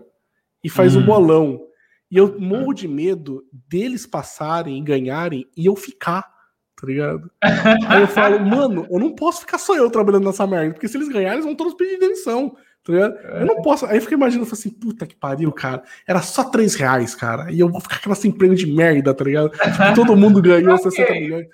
[0.63, 1.03] e faz o hum.
[1.03, 1.61] um bolão.
[2.09, 6.23] E eu morro de medo deles passarem e ganharem e eu ficar,
[6.75, 7.29] tá ligado?
[7.87, 10.97] Aí eu falo, mano, eu não posso ficar só eu trabalhando nessa merda, porque se
[10.97, 12.55] eles ganharem, eles vão todos pedir demissão.
[12.83, 13.15] Tá ligado?
[13.19, 13.85] Eu não posso.
[13.85, 15.83] Aí eu fico imaginando assim, puta que pariu, cara.
[16.07, 17.51] Era só 3 reais, cara.
[17.51, 19.49] E eu vou ficar com esse emprego de merda, tá ligado?
[19.51, 21.47] Tipo, todo mundo ganhou 60 milhões.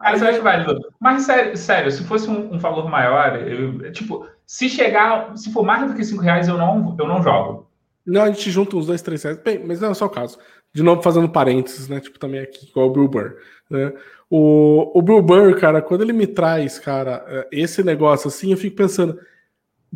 [0.00, 0.80] Mas eu acho válido.
[0.98, 5.62] Mas sério, sério se fosse um, um valor maior, eu, tipo, se chegar, se for
[5.62, 7.68] mais do que 5 reais, eu não, eu não jogo.
[8.06, 9.38] Não, a gente junta uns 2, 3 reais.
[9.38, 10.38] Bem, mas não é só o caso.
[10.72, 12.00] De novo, fazendo parênteses, né?
[12.00, 13.36] Tipo, também aqui, igual o Bill Burr.
[13.68, 13.92] Né?
[14.28, 18.56] O, o Bill Burr, cara, quando ele me traz, cara, é, esse negócio assim, eu
[18.56, 19.18] fico pensando.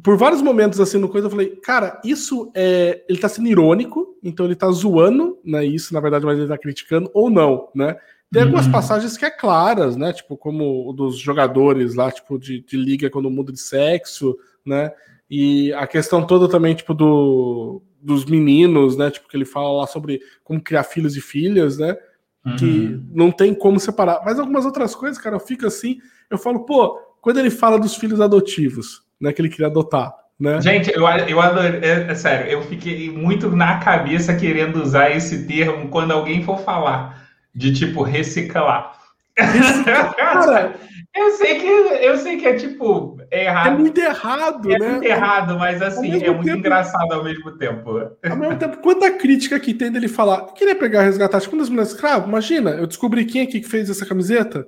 [0.03, 3.05] Por vários momentos, assim, no coisa, eu falei, cara, isso é.
[3.09, 5.65] Ele tá sendo irônico, então ele tá zoando, né?
[5.65, 7.97] Isso, na verdade, mas ele tá criticando, ou não, né?
[8.33, 8.73] Tem algumas uhum.
[8.73, 10.13] passagens que é claras, né?
[10.13, 14.93] Tipo, como o dos jogadores lá, tipo, de, de liga quando muda de sexo, né?
[15.31, 19.11] E a questão toda também, tipo, do, dos meninos, né?
[19.11, 21.97] Tipo, que ele fala lá sobre como criar filhos e filhas, né?
[22.45, 22.57] Uhum.
[22.57, 24.21] Que não tem como separar.
[24.25, 27.95] Mas algumas outras coisas, cara, eu fico assim, eu falo, pô, quando ele fala dos
[27.95, 29.33] filhos adotivos, né?
[29.33, 30.13] Que ele queria adotar.
[30.39, 30.61] Né?
[30.61, 35.47] Gente, eu, eu adoro, é, é sério, eu fiquei muito na cabeça querendo usar esse
[35.47, 37.24] termo quando alguém for falar
[37.55, 38.99] de tipo reciclar.
[39.37, 40.75] Cara,
[41.15, 43.67] eu sei que eu sei que é tipo é errado.
[43.67, 44.87] É muito errado, é né?
[44.87, 47.99] É muito errado, mas assim, é muito tempo, engraçado ao mesmo tempo.
[47.99, 51.69] Ao mesmo tempo, quanta crítica que tem dele falar, eu queria pegar resgatar tipo das
[51.69, 54.67] mulheres escravas, imagina, eu descobri quem aqui que fez essa camiseta.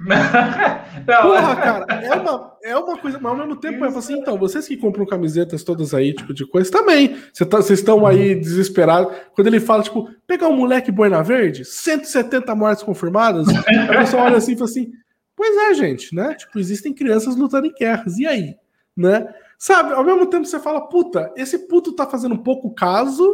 [0.04, 4.66] Porra, cara, é uma, é uma coisa, mas ao mesmo tempo é assim, então, vocês
[4.66, 7.16] que compram camisetas todas aí, tipo de coisa, também.
[7.32, 9.14] Vocês tá, estão aí desesperados.
[9.34, 14.38] Quando ele fala, tipo, pegar um moleque boina verde, 170 mortes confirmadas, a pessoa olha
[14.38, 14.92] assim e fala assim:
[15.36, 16.34] Pois é, gente, né?
[16.34, 18.56] Tipo, existem crianças lutando em guerras, e aí?
[18.96, 19.26] Né?
[19.58, 23.24] Sabe, ao mesmo tempo você fala, puta, esse puto tá fazendo pouco caso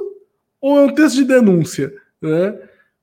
[0.61, 2.59] ou é um texto de denúncia, né?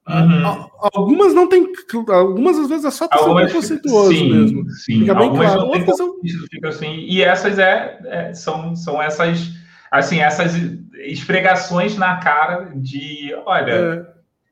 [0.08, 0.70] Uhum.
[0.94, 1.68] Algumas não tem.
[2.10, 4.70] Algumas às vezes é só ser preconceituoso sim, mesmo.
[4.70, 5.62] Sim, Fica bem claro.
[5.66, 6.14] Não tem são...
[6.50, 9.52] fica assim, e essas é, é, são, são essas
[9.92, 10.54] assim, essas
[10.94, 14.06] esfregações na cara de olha, é.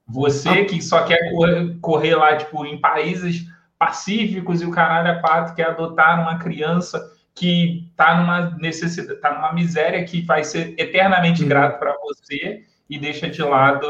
[0.06, 3.46] você que só quer correr, correr, lá, tipo, em países
[3.80, 7.02] pacíficos e o caralho é quatro quer adotar uma criança
[7.34, 11.50] que tá numa necessidade, tá numa miséria que vai ser eternamente uhum.
[11.50, 13.88] grato para você e deixa de lado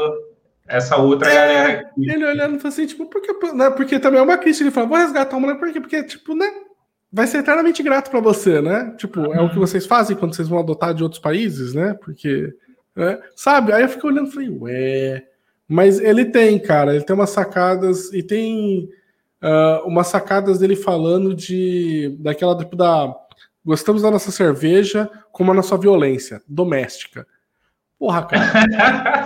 [0.68, 2.10] essa outra é, galera aqui.
[2.10, 4.98] Ele olhando e assim, tipo, porque, né, porque também é uma crítica, ele fala, vou
[4.98, 5.80] resgatar a mulher, por quê?
[5.80, 6.50] Porque, tipo, né,
[7.12, 8.94] vai ser eternamente grato para você, né?
[8.98, 9.34] Tipo, uhum.
[9.34, 11.94] é o que vocês fazem quando vocês vão adotar de outros países, né?
[12.02, 12.52] Porque,
[12.94, 13.18] né?
[13.34, 13.72] sabe?
[13.72, 15.24] Aí eu fico olhando e falei, ué.
[15.68, 18.88] Mas ele tem, cara, ele tem umas sacadas e tem
[19.42, 23.12] uh, umas sacadas dele falando de daquela tipo da
[23.64, 27.26] gostamos da nossa cerveja como a nossa violência doméstica.
[27.98, 29.25] Porra, cara.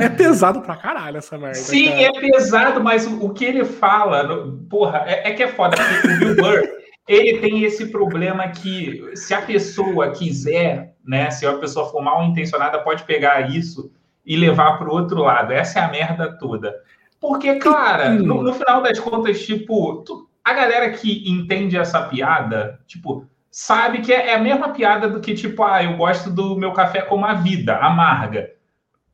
[0.00, 1.54] é pesado pra caralho essa merda.
[1.54, 2.02] Sim, cara.
[2.02, 6.18] é pesado, mas o, que ele fala, porra, é, é, que é foda, porque o
[6.18, 6.62] Bill Burr,
[7.08, 12.22] ele tem esse problema que se a pessoa quiser, né, se a pessoa for mal
[12.24, 13.90] intencionada, pode pegar isso
[14.24, 15.52] e levar para o outro lado.
[15.52, 16.74] Essa é a merda toda.
[17.20, 22.78] Porque, cara, no, no final das contas, tipo, tu, a galera que entende essa piada,
[22.86, 26.56] tipo, sabe que é, é a mesma piada do que, tipo, ah, eu gosto do
[26.56, 28.50] meu café como a vida, amarga.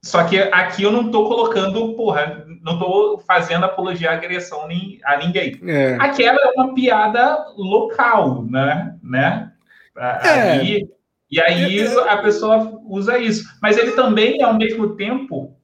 [0.04, 4.64] Só que aqui eu não tô colocando, porra, não tô fazendo apologia à agressão
[5.04, 5.60] a ninguém.
[5.64, 5.96] É.
[6.00, 8.96] Aquela é uma piada local, né?
[9.00, 9.52] né?
[9.96, 10.28] É.
[10.28, 10.88] Aí,
[11.30, 12.10] e aí é, é.
[12.10, 13.44] a pessoa usa isso.
[13.62, 15.56] Mas ele também, ao mesmo tempo,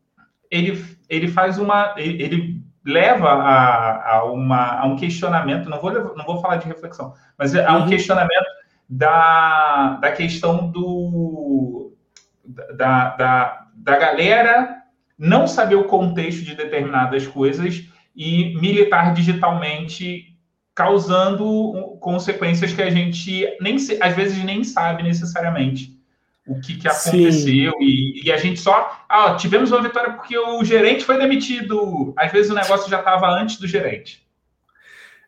[0.49, 1.95] ele, ele faz uma.
[1.97, 6.67] Ele, ele leva a, a, uma, a um questionamento, não vou, não vou falar de
[6.67, 7.89] reflexão, mas a um uhum.
[7.89, 8.47] questionamento
[8.89, 11.93] da, da questão do
[12.77, 14.83] da, da, da galera
[15.19, 20.37] não saber o contexto de determinadas coisas e militar digitalmente
[20.75, 25.99] causando consequências que a gente nem às vezes nem sabe necessariamente
[26.47, 27.73] o que, que aconteceu.
[27.81, 32.15] E, e, a gente só ah, tivemos uma vitória porque o gerente foi demitido.
[32.17, 34.28] Às vezes o negócio já estava antes do gerente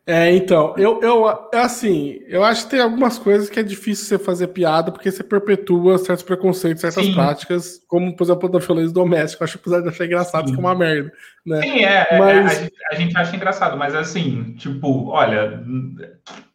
[0.05, 4.17] é, então, eu, eu, assim, eu acho que tem algumas coisas que é difícil você
[4.17, 7.13] fazer piada, porque você perpetua certos preconceitos, certas Sim.
[7.13, 9.43] práticas, como, por exemplo, da violência doméstica.
[9.43, 10.55] Eu acho que apesar de achar engraçado, Sim.
[10.55, 11.11] fica uma merda.
[11.45, 11.61] Né?
[11.61, 12.35] Sim, é, é mas...
[12.35, 15.63] É, a, gente, a, gente, acha engraçado, mas assim, tipo, olha,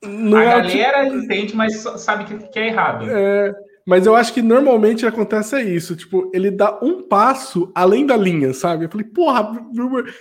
[0.03, 1.17] não a é galera tipo...
[1.17, 3.07] entende, mas sabe que, que é errado.
[3.09, 3.55] É,
[3.87, 8.53] mas eu acho que normalmente acontece isso, tipo, ele dá um passo além da linha,
[8.53, 8.85] sabe?
[8.85, 9.65] Eu falei, porra,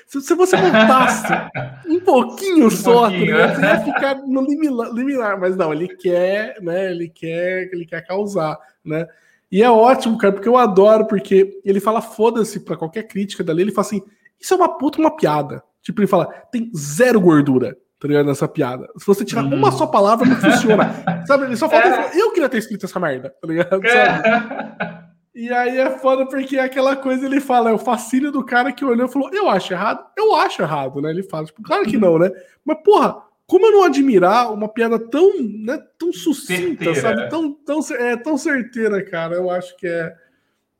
[0.05, 1.33] se, se você voltasse
[1.89, 5.87] um pouquinho um só, tá pouquinho, você ia ficar no liminar, liminar, mas não, ele
[5.87, 6.91] quer, né?
[6.91, 9.07] Ele quer, ele quer causar, né?
[9.51, 13.63] E é ótimo, cara, porque eu adoro, porque ele fala foda-se para qualquer crítica dali,
[13.63, 14.03] ele fala assim,
[14.39, 15.63] isso é uma puta uma piada.
[15.81, 17.75] Tipo, ele fala, tem zero gordura
[18.05, 18.27] tá ligado?
[18.27, 18.87] Nessa piada.
[18.97, 20.93] Se você tirar uma só palavra, não funciona.
[21.25, 21.45] sabe?
[21.45, 21.87] Ele só falta.
[21.87, 22.21] É.
[22.21, 23.81] Eu queria ter escrito essa merda, tá ligado?
[23.87, 25.05] Sabe?
[25.33, 28.85] E aí é foda porque aquela coisa ele fala, é o fascínio do cara que
[28.85, 31.09] olhou e falou: Eu acho errado, eu acho errado, né?
[31.09, 32.31] Ele fala, tipo, claro que não, né?
[32.63, 36.95] Mas, porra, como eu não admirar uma piada tão, né, tão sucinta, certeira.
[36.95, 37.29] sabe?
[37.29, 39.35] Tão, tão, é, tão certeira, cara.
[39.35, 40.15] Eu acho que é.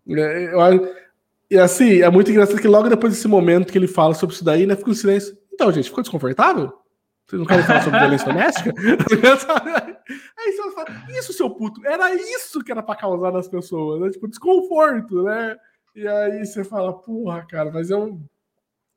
[0.10, 0.96] é eu,
[1.50, 4.46] e assim, é muito engraçado que logo depois desse momento que ele fala sobre isso
[4.46, 4.76] daí, né?
[4.76, 5.38] Fica um silêncio.
[5.54, 6.74] Então, gente, ficou desconfortável?
[7.28, 8.74] Vocês não querem falar sobre violência doméstica?
[10.38, 14.10] Aí você fala, isso, seu puto, era isso que era para causar nas pessoas, né?
[14.12, 15.58] Tipo, desconforto, né?
[15.96, 18.20] E aí você fala, porra, cara, mas eu,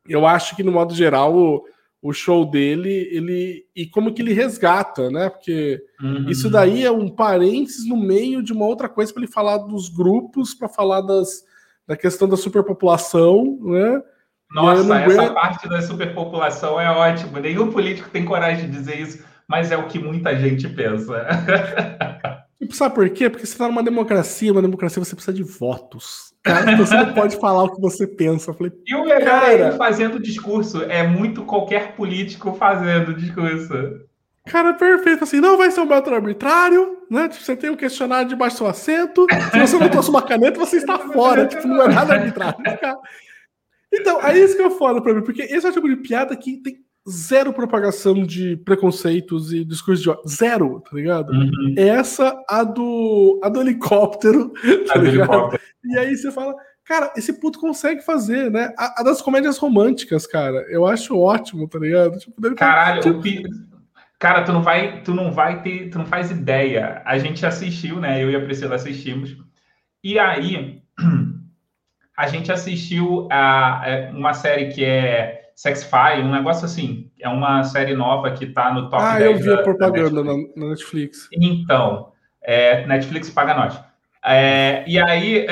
[0.07, 1.65] eu acho que no modo geral o,
[2.03, 3.67] o show dele, ele.
[3.75, 5.31] E como que ele resgata, né?
[5.31, 6.29] Porque uhum.
[6.29, 9.89] isso daí é um parênteses no meio de uma outra coisa para ele falar dos
[9.89, 11.45] grupos, para falar das,
[11.87, 14.03] da questão da superpopulação, né?
[14.51, 17.39] Nossa, essa parte da superpopulação é ótimo.
[17.39, 21.27] Nenhum político tem coragem de dizer isso, mas é o que muita gente pensa.
[22.61, 23.31] E sabe por quê?
[23.31, 26.35] Porque você está numa democracia, uma democracia você precisa de votos.
[26.43, 28.53] Cara, você não pode falar o que você pensa.
[28.53, 29.53] falei, e o melhor cara...
[29.53, 30.83] é ele fazendo discurso.
[30.83, 34.01] É muito qualquer político fazendo discurso.
[34.49, 35.23] Cara, perfeito.
[35.23, 37.29] Assim, não vai ser um método arbitrário, né?
[37.29, 39.27] Tipo, você tem um questionário debaixo do seu assento.
[39.53, 41.47] Se você não trouxe uma caneta, você está fora.
[41.47, 42.57] Tipo, não é nada arbitrário.
[43.93, 46.37] Então, é isso que eu falo pra mim, porque esse é o tipo de piada
[46.37, 50.29] que tem zero propagação de preconceitos e discursos de ódio.
[50.29, 51.33] Zero, tá ligado?
[51.33, 51.75] Uhum.
[51.77, 54.53] Essa, a do, a do helicóptero,
[54.87, 55.33] tá a ligado?
[55.33, 55.63] Helicóptero.
[55.85, 58.73] E aí você fala, cara, esse puto consegue fazer, né?
[58.77, 62.19] A, a, das comédias românticas, cara, eu acho ótimo, tá ligado?
[62.19, 63.23] Tipo, Caralho, tipo...
[64.19, 67.03] cara, tu não vai, tu não vai ter, tu não faz ideia.
[67.07, 68.23] A gente assistiu, né?
[68.23, 69.37] Eu e a Priscila assistimos.
[70.05, 70.83] E aí
[72.19, 77.13] a gente assistiu a, a é, uma série que é Sexify, um negócio assim.
[77.21, 80.33] É uma série nova que está no top ah, 10 eu vi a propaganda na
[80.33, 80.57] Netflix.
[80.57, 81.29] Na Netflix.
[81.33, 83.81] Então, é, Netflix paga nós.
[84.25, 85.47] É, e aí...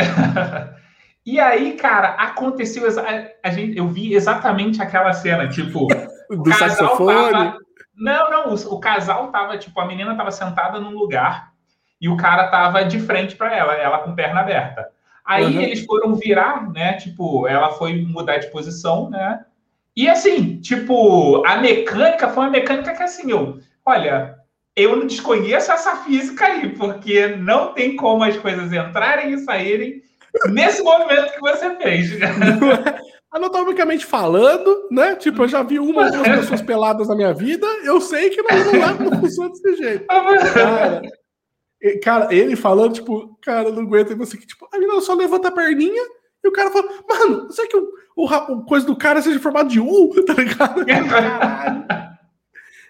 [1.24, 2.85] e aí, cara, aconteceu...
[3.00, 5.87] A, a, gente, eu vi exatamente aquela cena, tipo...
[6.29, 7.31] Do saxofone?
[7.31, 7.59] Tava,
[7.96, 11.52] não, não, o, o casal tava, tipo, a menina tava sentada num lugar
[12.00, 14.96] e o cara tava de frente para ela, ela com perna aberta.
[15.27, 15.61] Aí uhum.
[15.61, 16.95] eles foram virar, né?
[16.95, 19.45] Tipo, ela foi mudar de posição, né?
[19.97, 24.37] E assim, tipo, a mecânica foi uma mecânica que assim, eu, olha,
[24.77, 30.03] eu não desconheço essa física aí, porque não tem como as coisas entrarem e saírem
[30.51, 32.11] nesse movimento que você fez.
[33.33, 35.17] Anatomicamente falando, né?
[35.17, 38.43] Tipo, eu já vi uma ou duas pessoas peladas na minha vida, eu sei que
[38.43, 40.07] não, não, é, não funciona desse jeito.
[40.55, 41.03] Cara,
[42.03, 45.53] cara, ele falando, tipo, cara, não aguenta você que, tipo, a menina só levanta a
[45.53, 46.03] perninha
[46.45, 49.69] e o cara fala, mano, será que o, o, o coisa do cara seja formado
[49.69, 50.87] de U, tá ligado?
[50.87, 51.85] Caralho.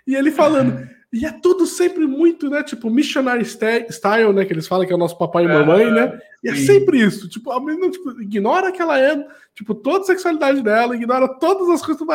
[0.07, 2.62] E ele falando, e é tudo sempre muito, né?
[2.62, 4.44] Tipo, missionary style, né?
[4.44, 6.18] Que eles falam que é o nosso papai e mamãe, né?
[6.44, 7.29] E é sempre isso.
[7.29, 11.68] Tipo, a menina tipo, ignora que ela é, tipo, toda a sexualidade dela, ignora todas
[11.70, 12.07] as coisas.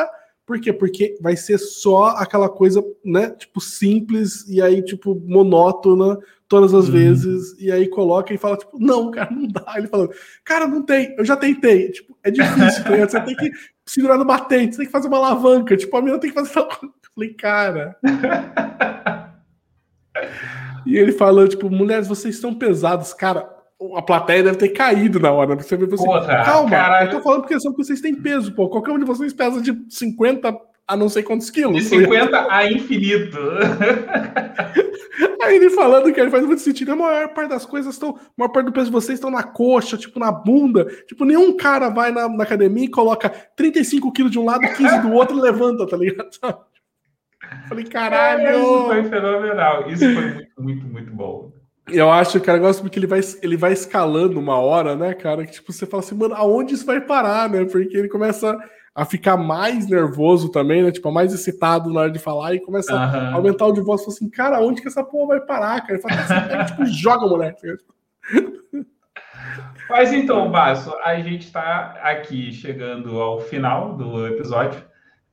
[0.45, 0.71] Por quê?
[0.71, 3.31] Porque vai ser só aquela coisa, né?
[3.31, 6.17] Tipo, simples e aí, tipo, monótona
[6.51, 6.91] todas as hum.
[6.91, 7.57] vezes.
[7.57, 9.73] E aí coloca e fala, tipo, não, cara, não dá.
[9.77, 10.11] Ele falando,
[10.43, 11.89] cara, não tem, eu já tentei.
[11.91, 13.51] Tipo, é difícil, tá Você tem que
[13.85, 15.77] segurar no batente, você tem que fazer uma alavanca.
[15.77, 16.51] Tipo, a menina tem que fazer
[17.15, 17.95] Falei, cara.
[20.85, 23.49] e ele falou, tipo, mulheres, vocês estão pesados, cara.
[23.95, 25.55] A plateia deve ter caído na hora.
[25.55, 26.03] Você vê você.
[26.03, 27.07] Porra, Calma, caralho.
[27.07, 28.69] eu tô falando porque são que vocês têm peso, pô.
[28.69, 30.51] Qualquer um de vocês pesa de 50
[30.91, 31.75] a não sei quantos quilos.
[31.75, 33.37] De 50 a infinito.
[35.41, 36.91] Aí ele falando que ele faz muito sentido.
[36.91, 38.09] A maior parte das coisas estão.
[38.09, 40.85] A maior parte do peso de vocês estão na coxa, tipo, na bunda.
[41.07, 44.99] Tipo, nenhum cara vai na, na academia e coloca 35 quilos de um lado, 15
[44.99, 46.29] do outro e levanta, tá ligado?
[47.69, 48.47] Falei, caralho!
[48.47, 49.89] É, isso foi fenomenal.
[49.89, 51.53] Isso foi muito, muito, muito bom.
[51.87, 55.45] Eu acho, cara, eu gosto porque ele vai, ele vai escalando uma hora, né, cara?
[55.45, 57.63] Que tipo, você fala assim, mano, aonde isso vai parar, né?
[57.65, 58.57] Porque ele começa
[58.93, 60.91] a ficar mais nervoso também, né?
[60.91, 62.99] Tipo, mais excitado na hora de falar e começa uhum.
[62.99, 64.01] a aumentar o de voz.
[64.01, 65.93] Fala assim, cara, onde que essa porra vai parar, cara?
[65.93, 67.77] Ele fala assim, tipo, joga, moleque.
[69.89, 74.81] Mas então, Basso, a gente está aqui chegando ao final do episódio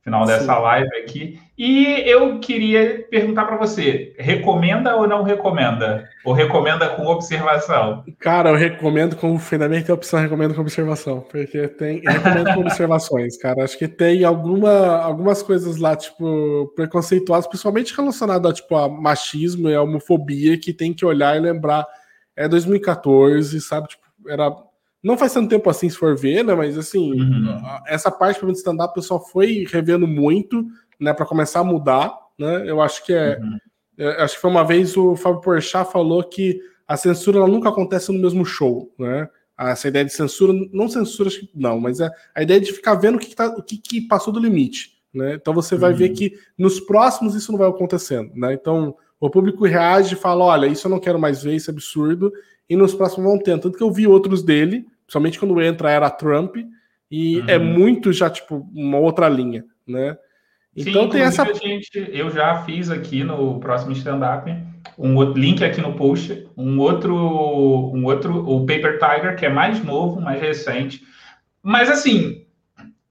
[0.03, 0.61] final dessa Sim.
[0.61, 1.39] live aqui.
[1.57, 6.09] E eu queria perguntar para você: recomenda ou não recomenda?
[6.23, 8.03] Ou recomenda com observação?
[8.19, 11.99] Cara, eu recomendo com fundamento e opção, recomendo com observação, porque tem.
[11.99, 13.63] Recomendo com observações, cara.
[13.63, 19.75] Acho que tem alguma, algumas coisas lá, tipo, preconceituosas, principalmente relacionadas tipo, a machismo e
[19.75, 21.85] a homofobia, que tem que olhar e lembrar.
[22.35, 23.89] É 2014, sabe?
[23.89, 24.49] Tipo, era
[25.03, 26.53] não faz tanto tempo assim, se for ver, né?
[26.53, 27.61] Mas assim, uhum.
[27.87, 30.65] essa parte para stand-up o pessoal foi revendo muito,
[30.99, 31.13] né?
[31.13, 32.69] Para começar a mudar, né?
[32.69, 33.57] Eu acho que é, uhum.
[33.97, 34.23] é.
[34.23, 38.19] Acho que foi uma vez o Fábio Porchat falou que a censura nunca acontece no
[38.19, 39.29] mesmo show, né?
[39.57, 43.19] Essa ideia de censura, não censura, não, mas é a ideia de ficar vendo o
[43.19, 45.33] que, tá, o que, que passou do limite, né?
[45.35, 45.97] Então você vai uhum.
[45.97, 48.53] ver que nos próximos isso não vai acontecendo, né?
[48.53, 51.73] Então o público reage e fala: olha, isso eu não quero mais ver, isso é
[51.73, 52.31] absurdo,
[52.69, 53.59] e nos próximos vão ter.
[53.59, 56.57] Tanto que eu vi outros dele, principalmente quando entra era Trump,
[57.11, 57.49] e é uhum.
[57.49, 60.17] é muito já, tipo, uma outra linha, né?
[60.75, 61.53] Então Sim, tem essa.
[61.53, 64.55] Gente, eu já fiz aqui no próximo stand-up
[64.97, 69.83] um link aqui no post, um outro, um outro, o Paper Tiger, que é mais
[69.83, 71.03] novo, mais recente.
[71.63, 72.45] Mas assim,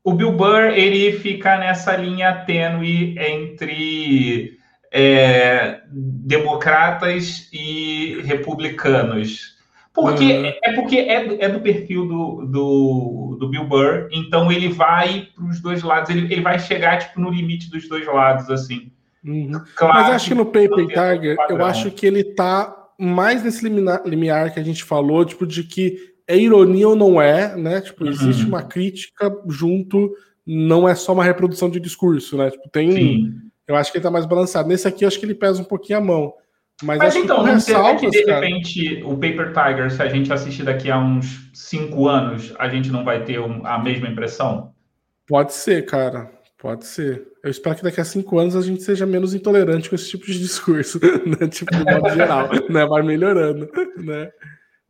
[0.04, 4.57] o Bill Burr ele fica nessa linha tênue entre
[4.92, 9.56] é, democratas e republicanos.
[9.92, 10.52] Porque uhum.
[10.62, 15.44] é porque é, é do perfil do, do, do, Bill Burr, então ele vai para
[15.44, 18.92] os dois lados, ele, ele vai chegar tipo no limite dos dois lados, assim.
[19.24, 19.60] Uhum.
[19.74, 24.02] Claro, Mas acho que no Paper Tiger, eu acho que ele tá mais nesse limiar,
[24.06, 25.96] limiar, que a gente falou, tipo, de que
[26.26, 27.80] é ironia ou não é, né?
[27.80, 28.10] Tipo, uhum.
[28.10, 30.14] existe uma crítica junto,
[30.46, 32.50] não é só uma reprodução de discurso, né?
[32.50, 32.92] Tipo, tem.
[32.92, 33.34] Sim.
[33.68, 34.68] Eu acho que ele tá mais balançado.
[34.68, 36.32] Nesse aqui, eu acho que ele pesa um pouquinho a mão.
[36.82, 38.40] Mas, Mas então, não será que de cara...
[38.40, 42.90] repente o Paper Tiger, se a gente assistir daqui a uns cinco anos, a gente
[42.90, 44.72] não vai ter a mesma impressão?
[45.26, 46.30] Pode ser, cara.
[46.56, 47.26] Pode ser.
[47.44, 50.26] Eu espero que daqui a cinco anos a gente seja menos intolerante com esse tipo
[50.26, 51.46] de discurso, né?
[51.48, 52.86] Tipo, de modo geral, né?
[52.86, 54.30] Vai melhorando, né?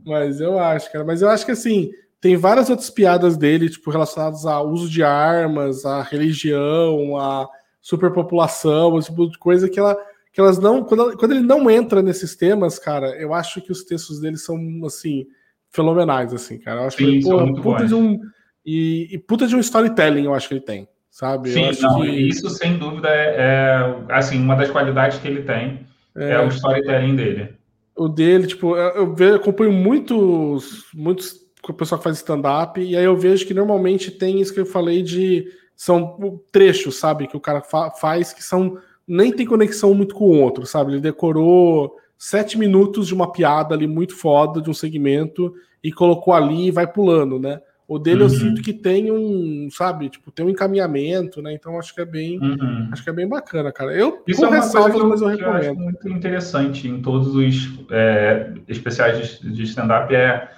[0.05, 1.05] Mas eu acho, cara.
[1.05, 5.03] Mas eu acho que assim, tem várias outras piadas dele, tipo, relacionadas ao uso de
[5.03, 7.49] armas, à religião, à
[7.89, 9.97] superpopulação, esse tipo de coisa que ela
[10.31, 10.85] que elas não.
[10.85, 14.59] Quando, quando ele não entra nesses temas, cara, eu acho que os textos dele são,
[14.85, 15.27] assim,
[15.71, 16.83] fenomenais, assim, cara.
[16.83, 18.21] Eu acho Sim, que ele, pô, puta de um.
[18.65, 21.51] E, e, puta de um storytelling, eu acho que ele tem, sabe?
[21.51, 22.11] Sim, não, que...
[22.11, 26.49] isso sem dúvida é, é, assim, uma das qualidades que ele tem é, é o
[26.49, 27.55] storytelling dele.
[27.97, 33.05] O dele, tipo, eu, eu acompanho muitos, muitos o pessoal que faz stand-up, e aí
[33.05, 35.47] eu vejo que normalmente tem isso que eu falei de.
[35.79, 40.25] São trechos, sabe, que o cara fa faz que são nem tem conexão muito com
[40.25, 40.91] o outro, sabe?
[40.91, 46.35] Ele decorou sete minutos de uma piada ali muito foda de um segmento e colocou
[46.35, 47.61] ali e vai pulando, né?
[47.87, 48.25] O dele uhum.
[48.25, 51.55] eu sinto que tem um, sabe, tipo, tem um encaminhamento, né?
[51.55, 52.89] Então acho que é bem, uhum.
[52.93, 53.95] acho que é bem bacana, cara.
[53.95, 55.65] Eu Isso é uma ressalvas, coisa mas eu recomendo.
[55.65, 60.51] Eu acho muito interessante em todos os é, especiais de, de stand-up é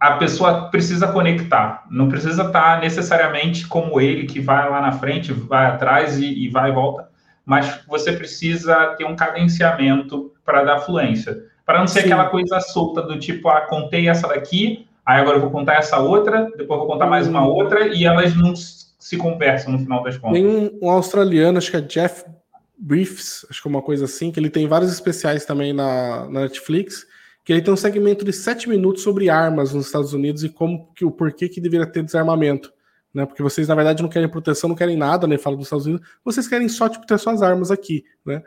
[0.00, 5.32] a pessoa precisa conectar, não precisa estar necessariamente como ele que vai lá na frente,
[5.32, 7.08] vai atrás e, e vai e volta,
[7.44, 12.06] mas você precisa ter um cadenciamento para dar fluência, para não ser Sim.
[12.06, 15.98] aquela coisa solta do tipo, ah, contei essa daqui, aí agora eu vou contar essa
[15.98, 20.02] outra, depois eu vou contar mais uma outra e elas não se conversam no final
[20.02, 20.38] das contas.
[20.40, 22.24] Tem um, um australiano, acho que é Jeff
[22.78, 26.42] Briefs, acho que é uma coisa assim, que ele tem vários especiais também na, na
[26.42, 27.04] Netflix
[27.48, 30.92] que ele tem um segmento de sete minutos sobre armas nos Estados Unidos e como
[30.94, 32.70] que o porquê que deveria ter desarmamento.
[33.14, 33.24] Né?
[33.24, 35.38] Porque vocês, na verdade, não querem proteção, não querem nada, né?
[35.38, 38.42] Fala dos Estados Unidos, vocês querem só tipo, ter suas armas aqui, né?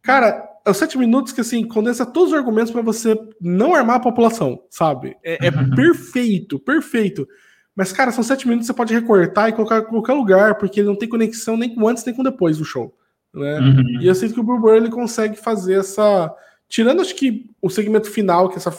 [0.00, 3.96] Cara, é os sete minutos que assim condensa todos os argumentos para você não armar
[3.96, 5.14] a população, sabe?
[5.22, 5.68] É, é uhum.
[5.74, 7.28] perfeito, perfeito.
[7.76, 10.80] Mas, cara, são sete minutos que você pode recortar e colocar em qualquer lugar, porque
[10.80, 12.96] ele não tem conexão nem com antes nem com depois do show.
[13.34, 13.60] Né?
[13.60, 14.00] Uhum.
[14.00, 16.34] E eu sinto que o Burr ele consegue fazer essa,
[16.68, 18.74] Tirando, acho que o segmento final, que essa,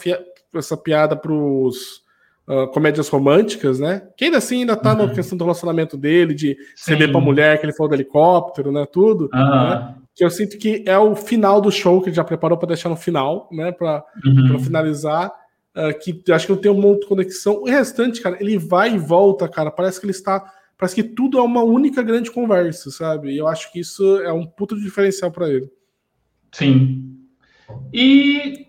[0.54, 2.02] essa piada pros
[2.46, 4.02] uh, comédias românticas, né?
[4.16, 5.06] Que ainda assim ainda tá uhum.
[5.06, 6.92] na questão do relacionamento dele, de Sim.
[6.92, 8.86] ceder pra mulher, que ele falou do helicóptero, né?
[8.90, 9.28] Tudo.
[9.32, 9.40] Uhum.
[9.40, 9.94] Né?
[10.14, 12.88] Que eu sinto que é o final do show, que ele já preparou para deixar
[12.88, 13.72] no final, né?
[13.72, 14.58] Pra, uhum.
[14.58, 15.32] finalizar.
[15.76, 17.62] Uh, que acho que não tem um monte de conexão.
[17.62, 19.70] O restante, cara, ele vai e volta, cara.
[19.70, 20.44] Parece que ele está.
[20.76, 23.30] Parece que tudo é uma única grande conversa, sabe?
[23.32, 25.70] E eu acho que isso é um puto diferencial para ele.
[26.52, 27.19] Sim,
[27.92, 28.66] e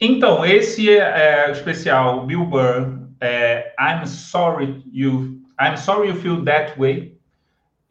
[0.00, 6.14] então, esse é, é o especial Bill Burr, é, I'm Sorry You I'm Sorry You
[6.14, 7.18] Feel That Way.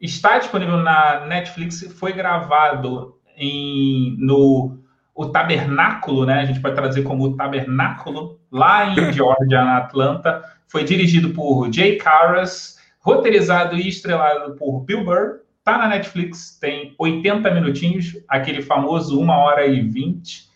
[0.00, 4.78] Está disponível na Netflix, foi gravado em, no
[5.14, 6.40] o Tabernáculo, né?
[6.40, 10.42] A gente pode traduzir como o Tabernáculo, lá em Georgia, na Atlanta.
[10.68, 15.40] Foi dirigido por Jay Carras, roteirizado e estrelado por Bill Burr.
[15.64, 20.47] Tá na Netflix, tem 80 minutinhos, aquele famoso 1 hora e 20.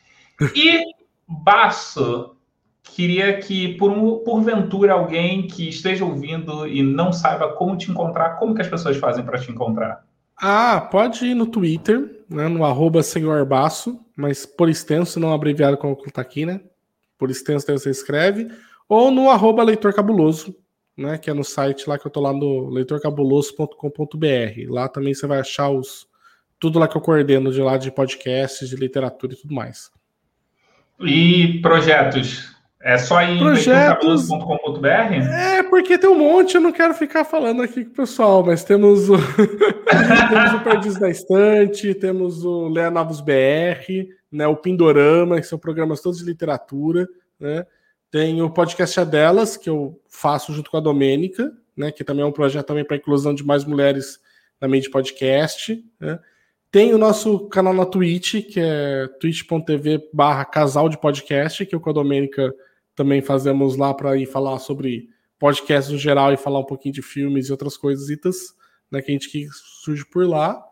[0.54, 0.82] E
[1.26, 2.36] Basso,
[2.82, 8.38] queria que, por um, porventura, alguém que esteja ouvindo e não saiba como te encontrar,
[8.38, 10.04] como que as pessoas fazem para te encontrar?
[10.36, 15.76] Ah, pode ir no Twitter, né, no arroba senhor Basso, mas por extenso, não abreviado
[15.76, 16.60] como está aqui, né?
[17.16, 18.48] Por extenso você escreve,
[18.88, 20.54] ou no arroba leitor cabuloso,
[20.96, 21.16] né?
[21.16, 24.68] Que é no site lá que eu tô lá no leitorcabuloso.com.br.
[24.68, 26.10] Lá também você vai achar os
[26.58, 29.90] tudo lá que eu coordeno de lá de podcasts, de literatura e tudo mais.
[31.04, 32.52] E projetos?
[32.84, 34.86] É só em projetos.com.br?
[34.86, 38.64] É, porque tem um monte, eu não quero ficar falando aqui com o pessoal, mas
[38.64, 39.16] temos o,
[40.28, 45.60] temos o Perdidos da Estante, temos o Lea Novos BR, né, o Pindorama, que são
[45.60, 47.64] programas todos de literatura, né?
[48.10, 52.24] Tem o podcast A Delas, que eu faço junto com a Domênica, né, que também
[52.24, 54.18] é um projeto também para inclusão de mais mulheres
[54.60, 56.18] na mídia podcast, né?
[56.72, 61.80] Tem o nosso canal na Twitch, que é twitch.tv barra casal de podcast, que eu
[61.80, 62.50] com a Domênica
[62.94, 67.02] também fazemos lá para ir falar sobre podcasts no geral e falar um pouquinho de
[67.02, 68.08] filmes e outras coisas,
[68.90, 69.46] né, que a gente que
[69.84, 70.64] surge por lá.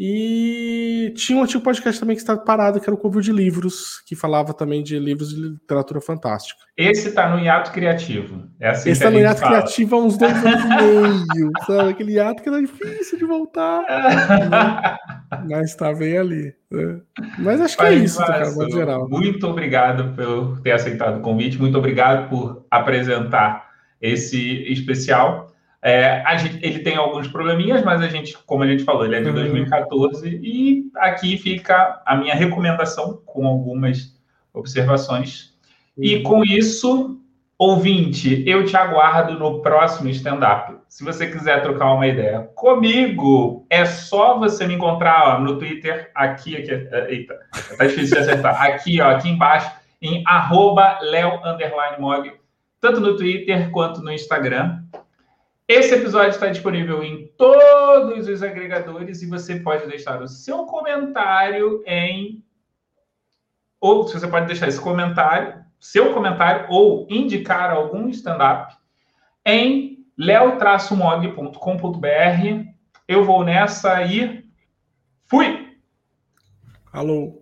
[0.00, 4.00] E tinha um antigo podcast também que está parado, que era o Covil de Livros,
[4.06, 6.60] que falava também de livros de literatura fantástica.
[6.76, 8.44] Esse está no hiato criativo.
[8.60, 9.56] É assim Esse está no hiato fala.
[9.56, 11.90] criativo há uns dois anos e meio, sabe?
[11.90, 13.82] Aquele hiato que era difícil de voltar.
[13.82, 14.96] né?
[15.50, 16.54] Mas está bem ali.
[16.70, 17.00] Né?
[17.40, 19.08] Mas acho que é Mas, é isso, tá, cara, geral.
[19.08, 23.68] Muito obrigado por ter aceitado o convite, muito obrigado por apresentar
[24.00, 25.47] esse especial.
[25.80, 29.22] É, gente, ele tem alguns probleminhas, mas a gente, como a gente falou, ele é
[29.22, 30.40] de 2014 uhum.
[30.42, 34.18] e aqui fica a minha recomendação com algumas
[34.52, 35.54] observações.
[35.96, 36.04] Uhum.
[36.04, 37.20] E com isso,
[37.56, 40.76] ouvinte, eu te aguardo no próximo stand-up.
[40.88, 46.10] Se você quiser trocar uma ideia comigo, é só você me encontrar ó, no Twitter,
[46.12, 47.38] aqui, aqui, é, eita,
[47.76, 49.70] tá difícil de acertar, aqui, ó, aqui embaixo,
[50.02, 52.32] em arroba leo_mog,
[52.80, 54.82] tanto no Twitter quanto no Instagram.
[55.68, 61.84] Esse episódio está disponível em todos os agregadores e você pode deixar o seu comentário
[61.86, 62.42] em.
[63.78, 68.74] Ou você pode deixar esse comentário, seu comentário, ou indicar algum stand-up
[69.44, 71.58] em leo-mog.com.br.
[73.06, 74.44] Eu vou nessa e
[75.26, 75.76] fui!
[76.90, 77.37] Alô!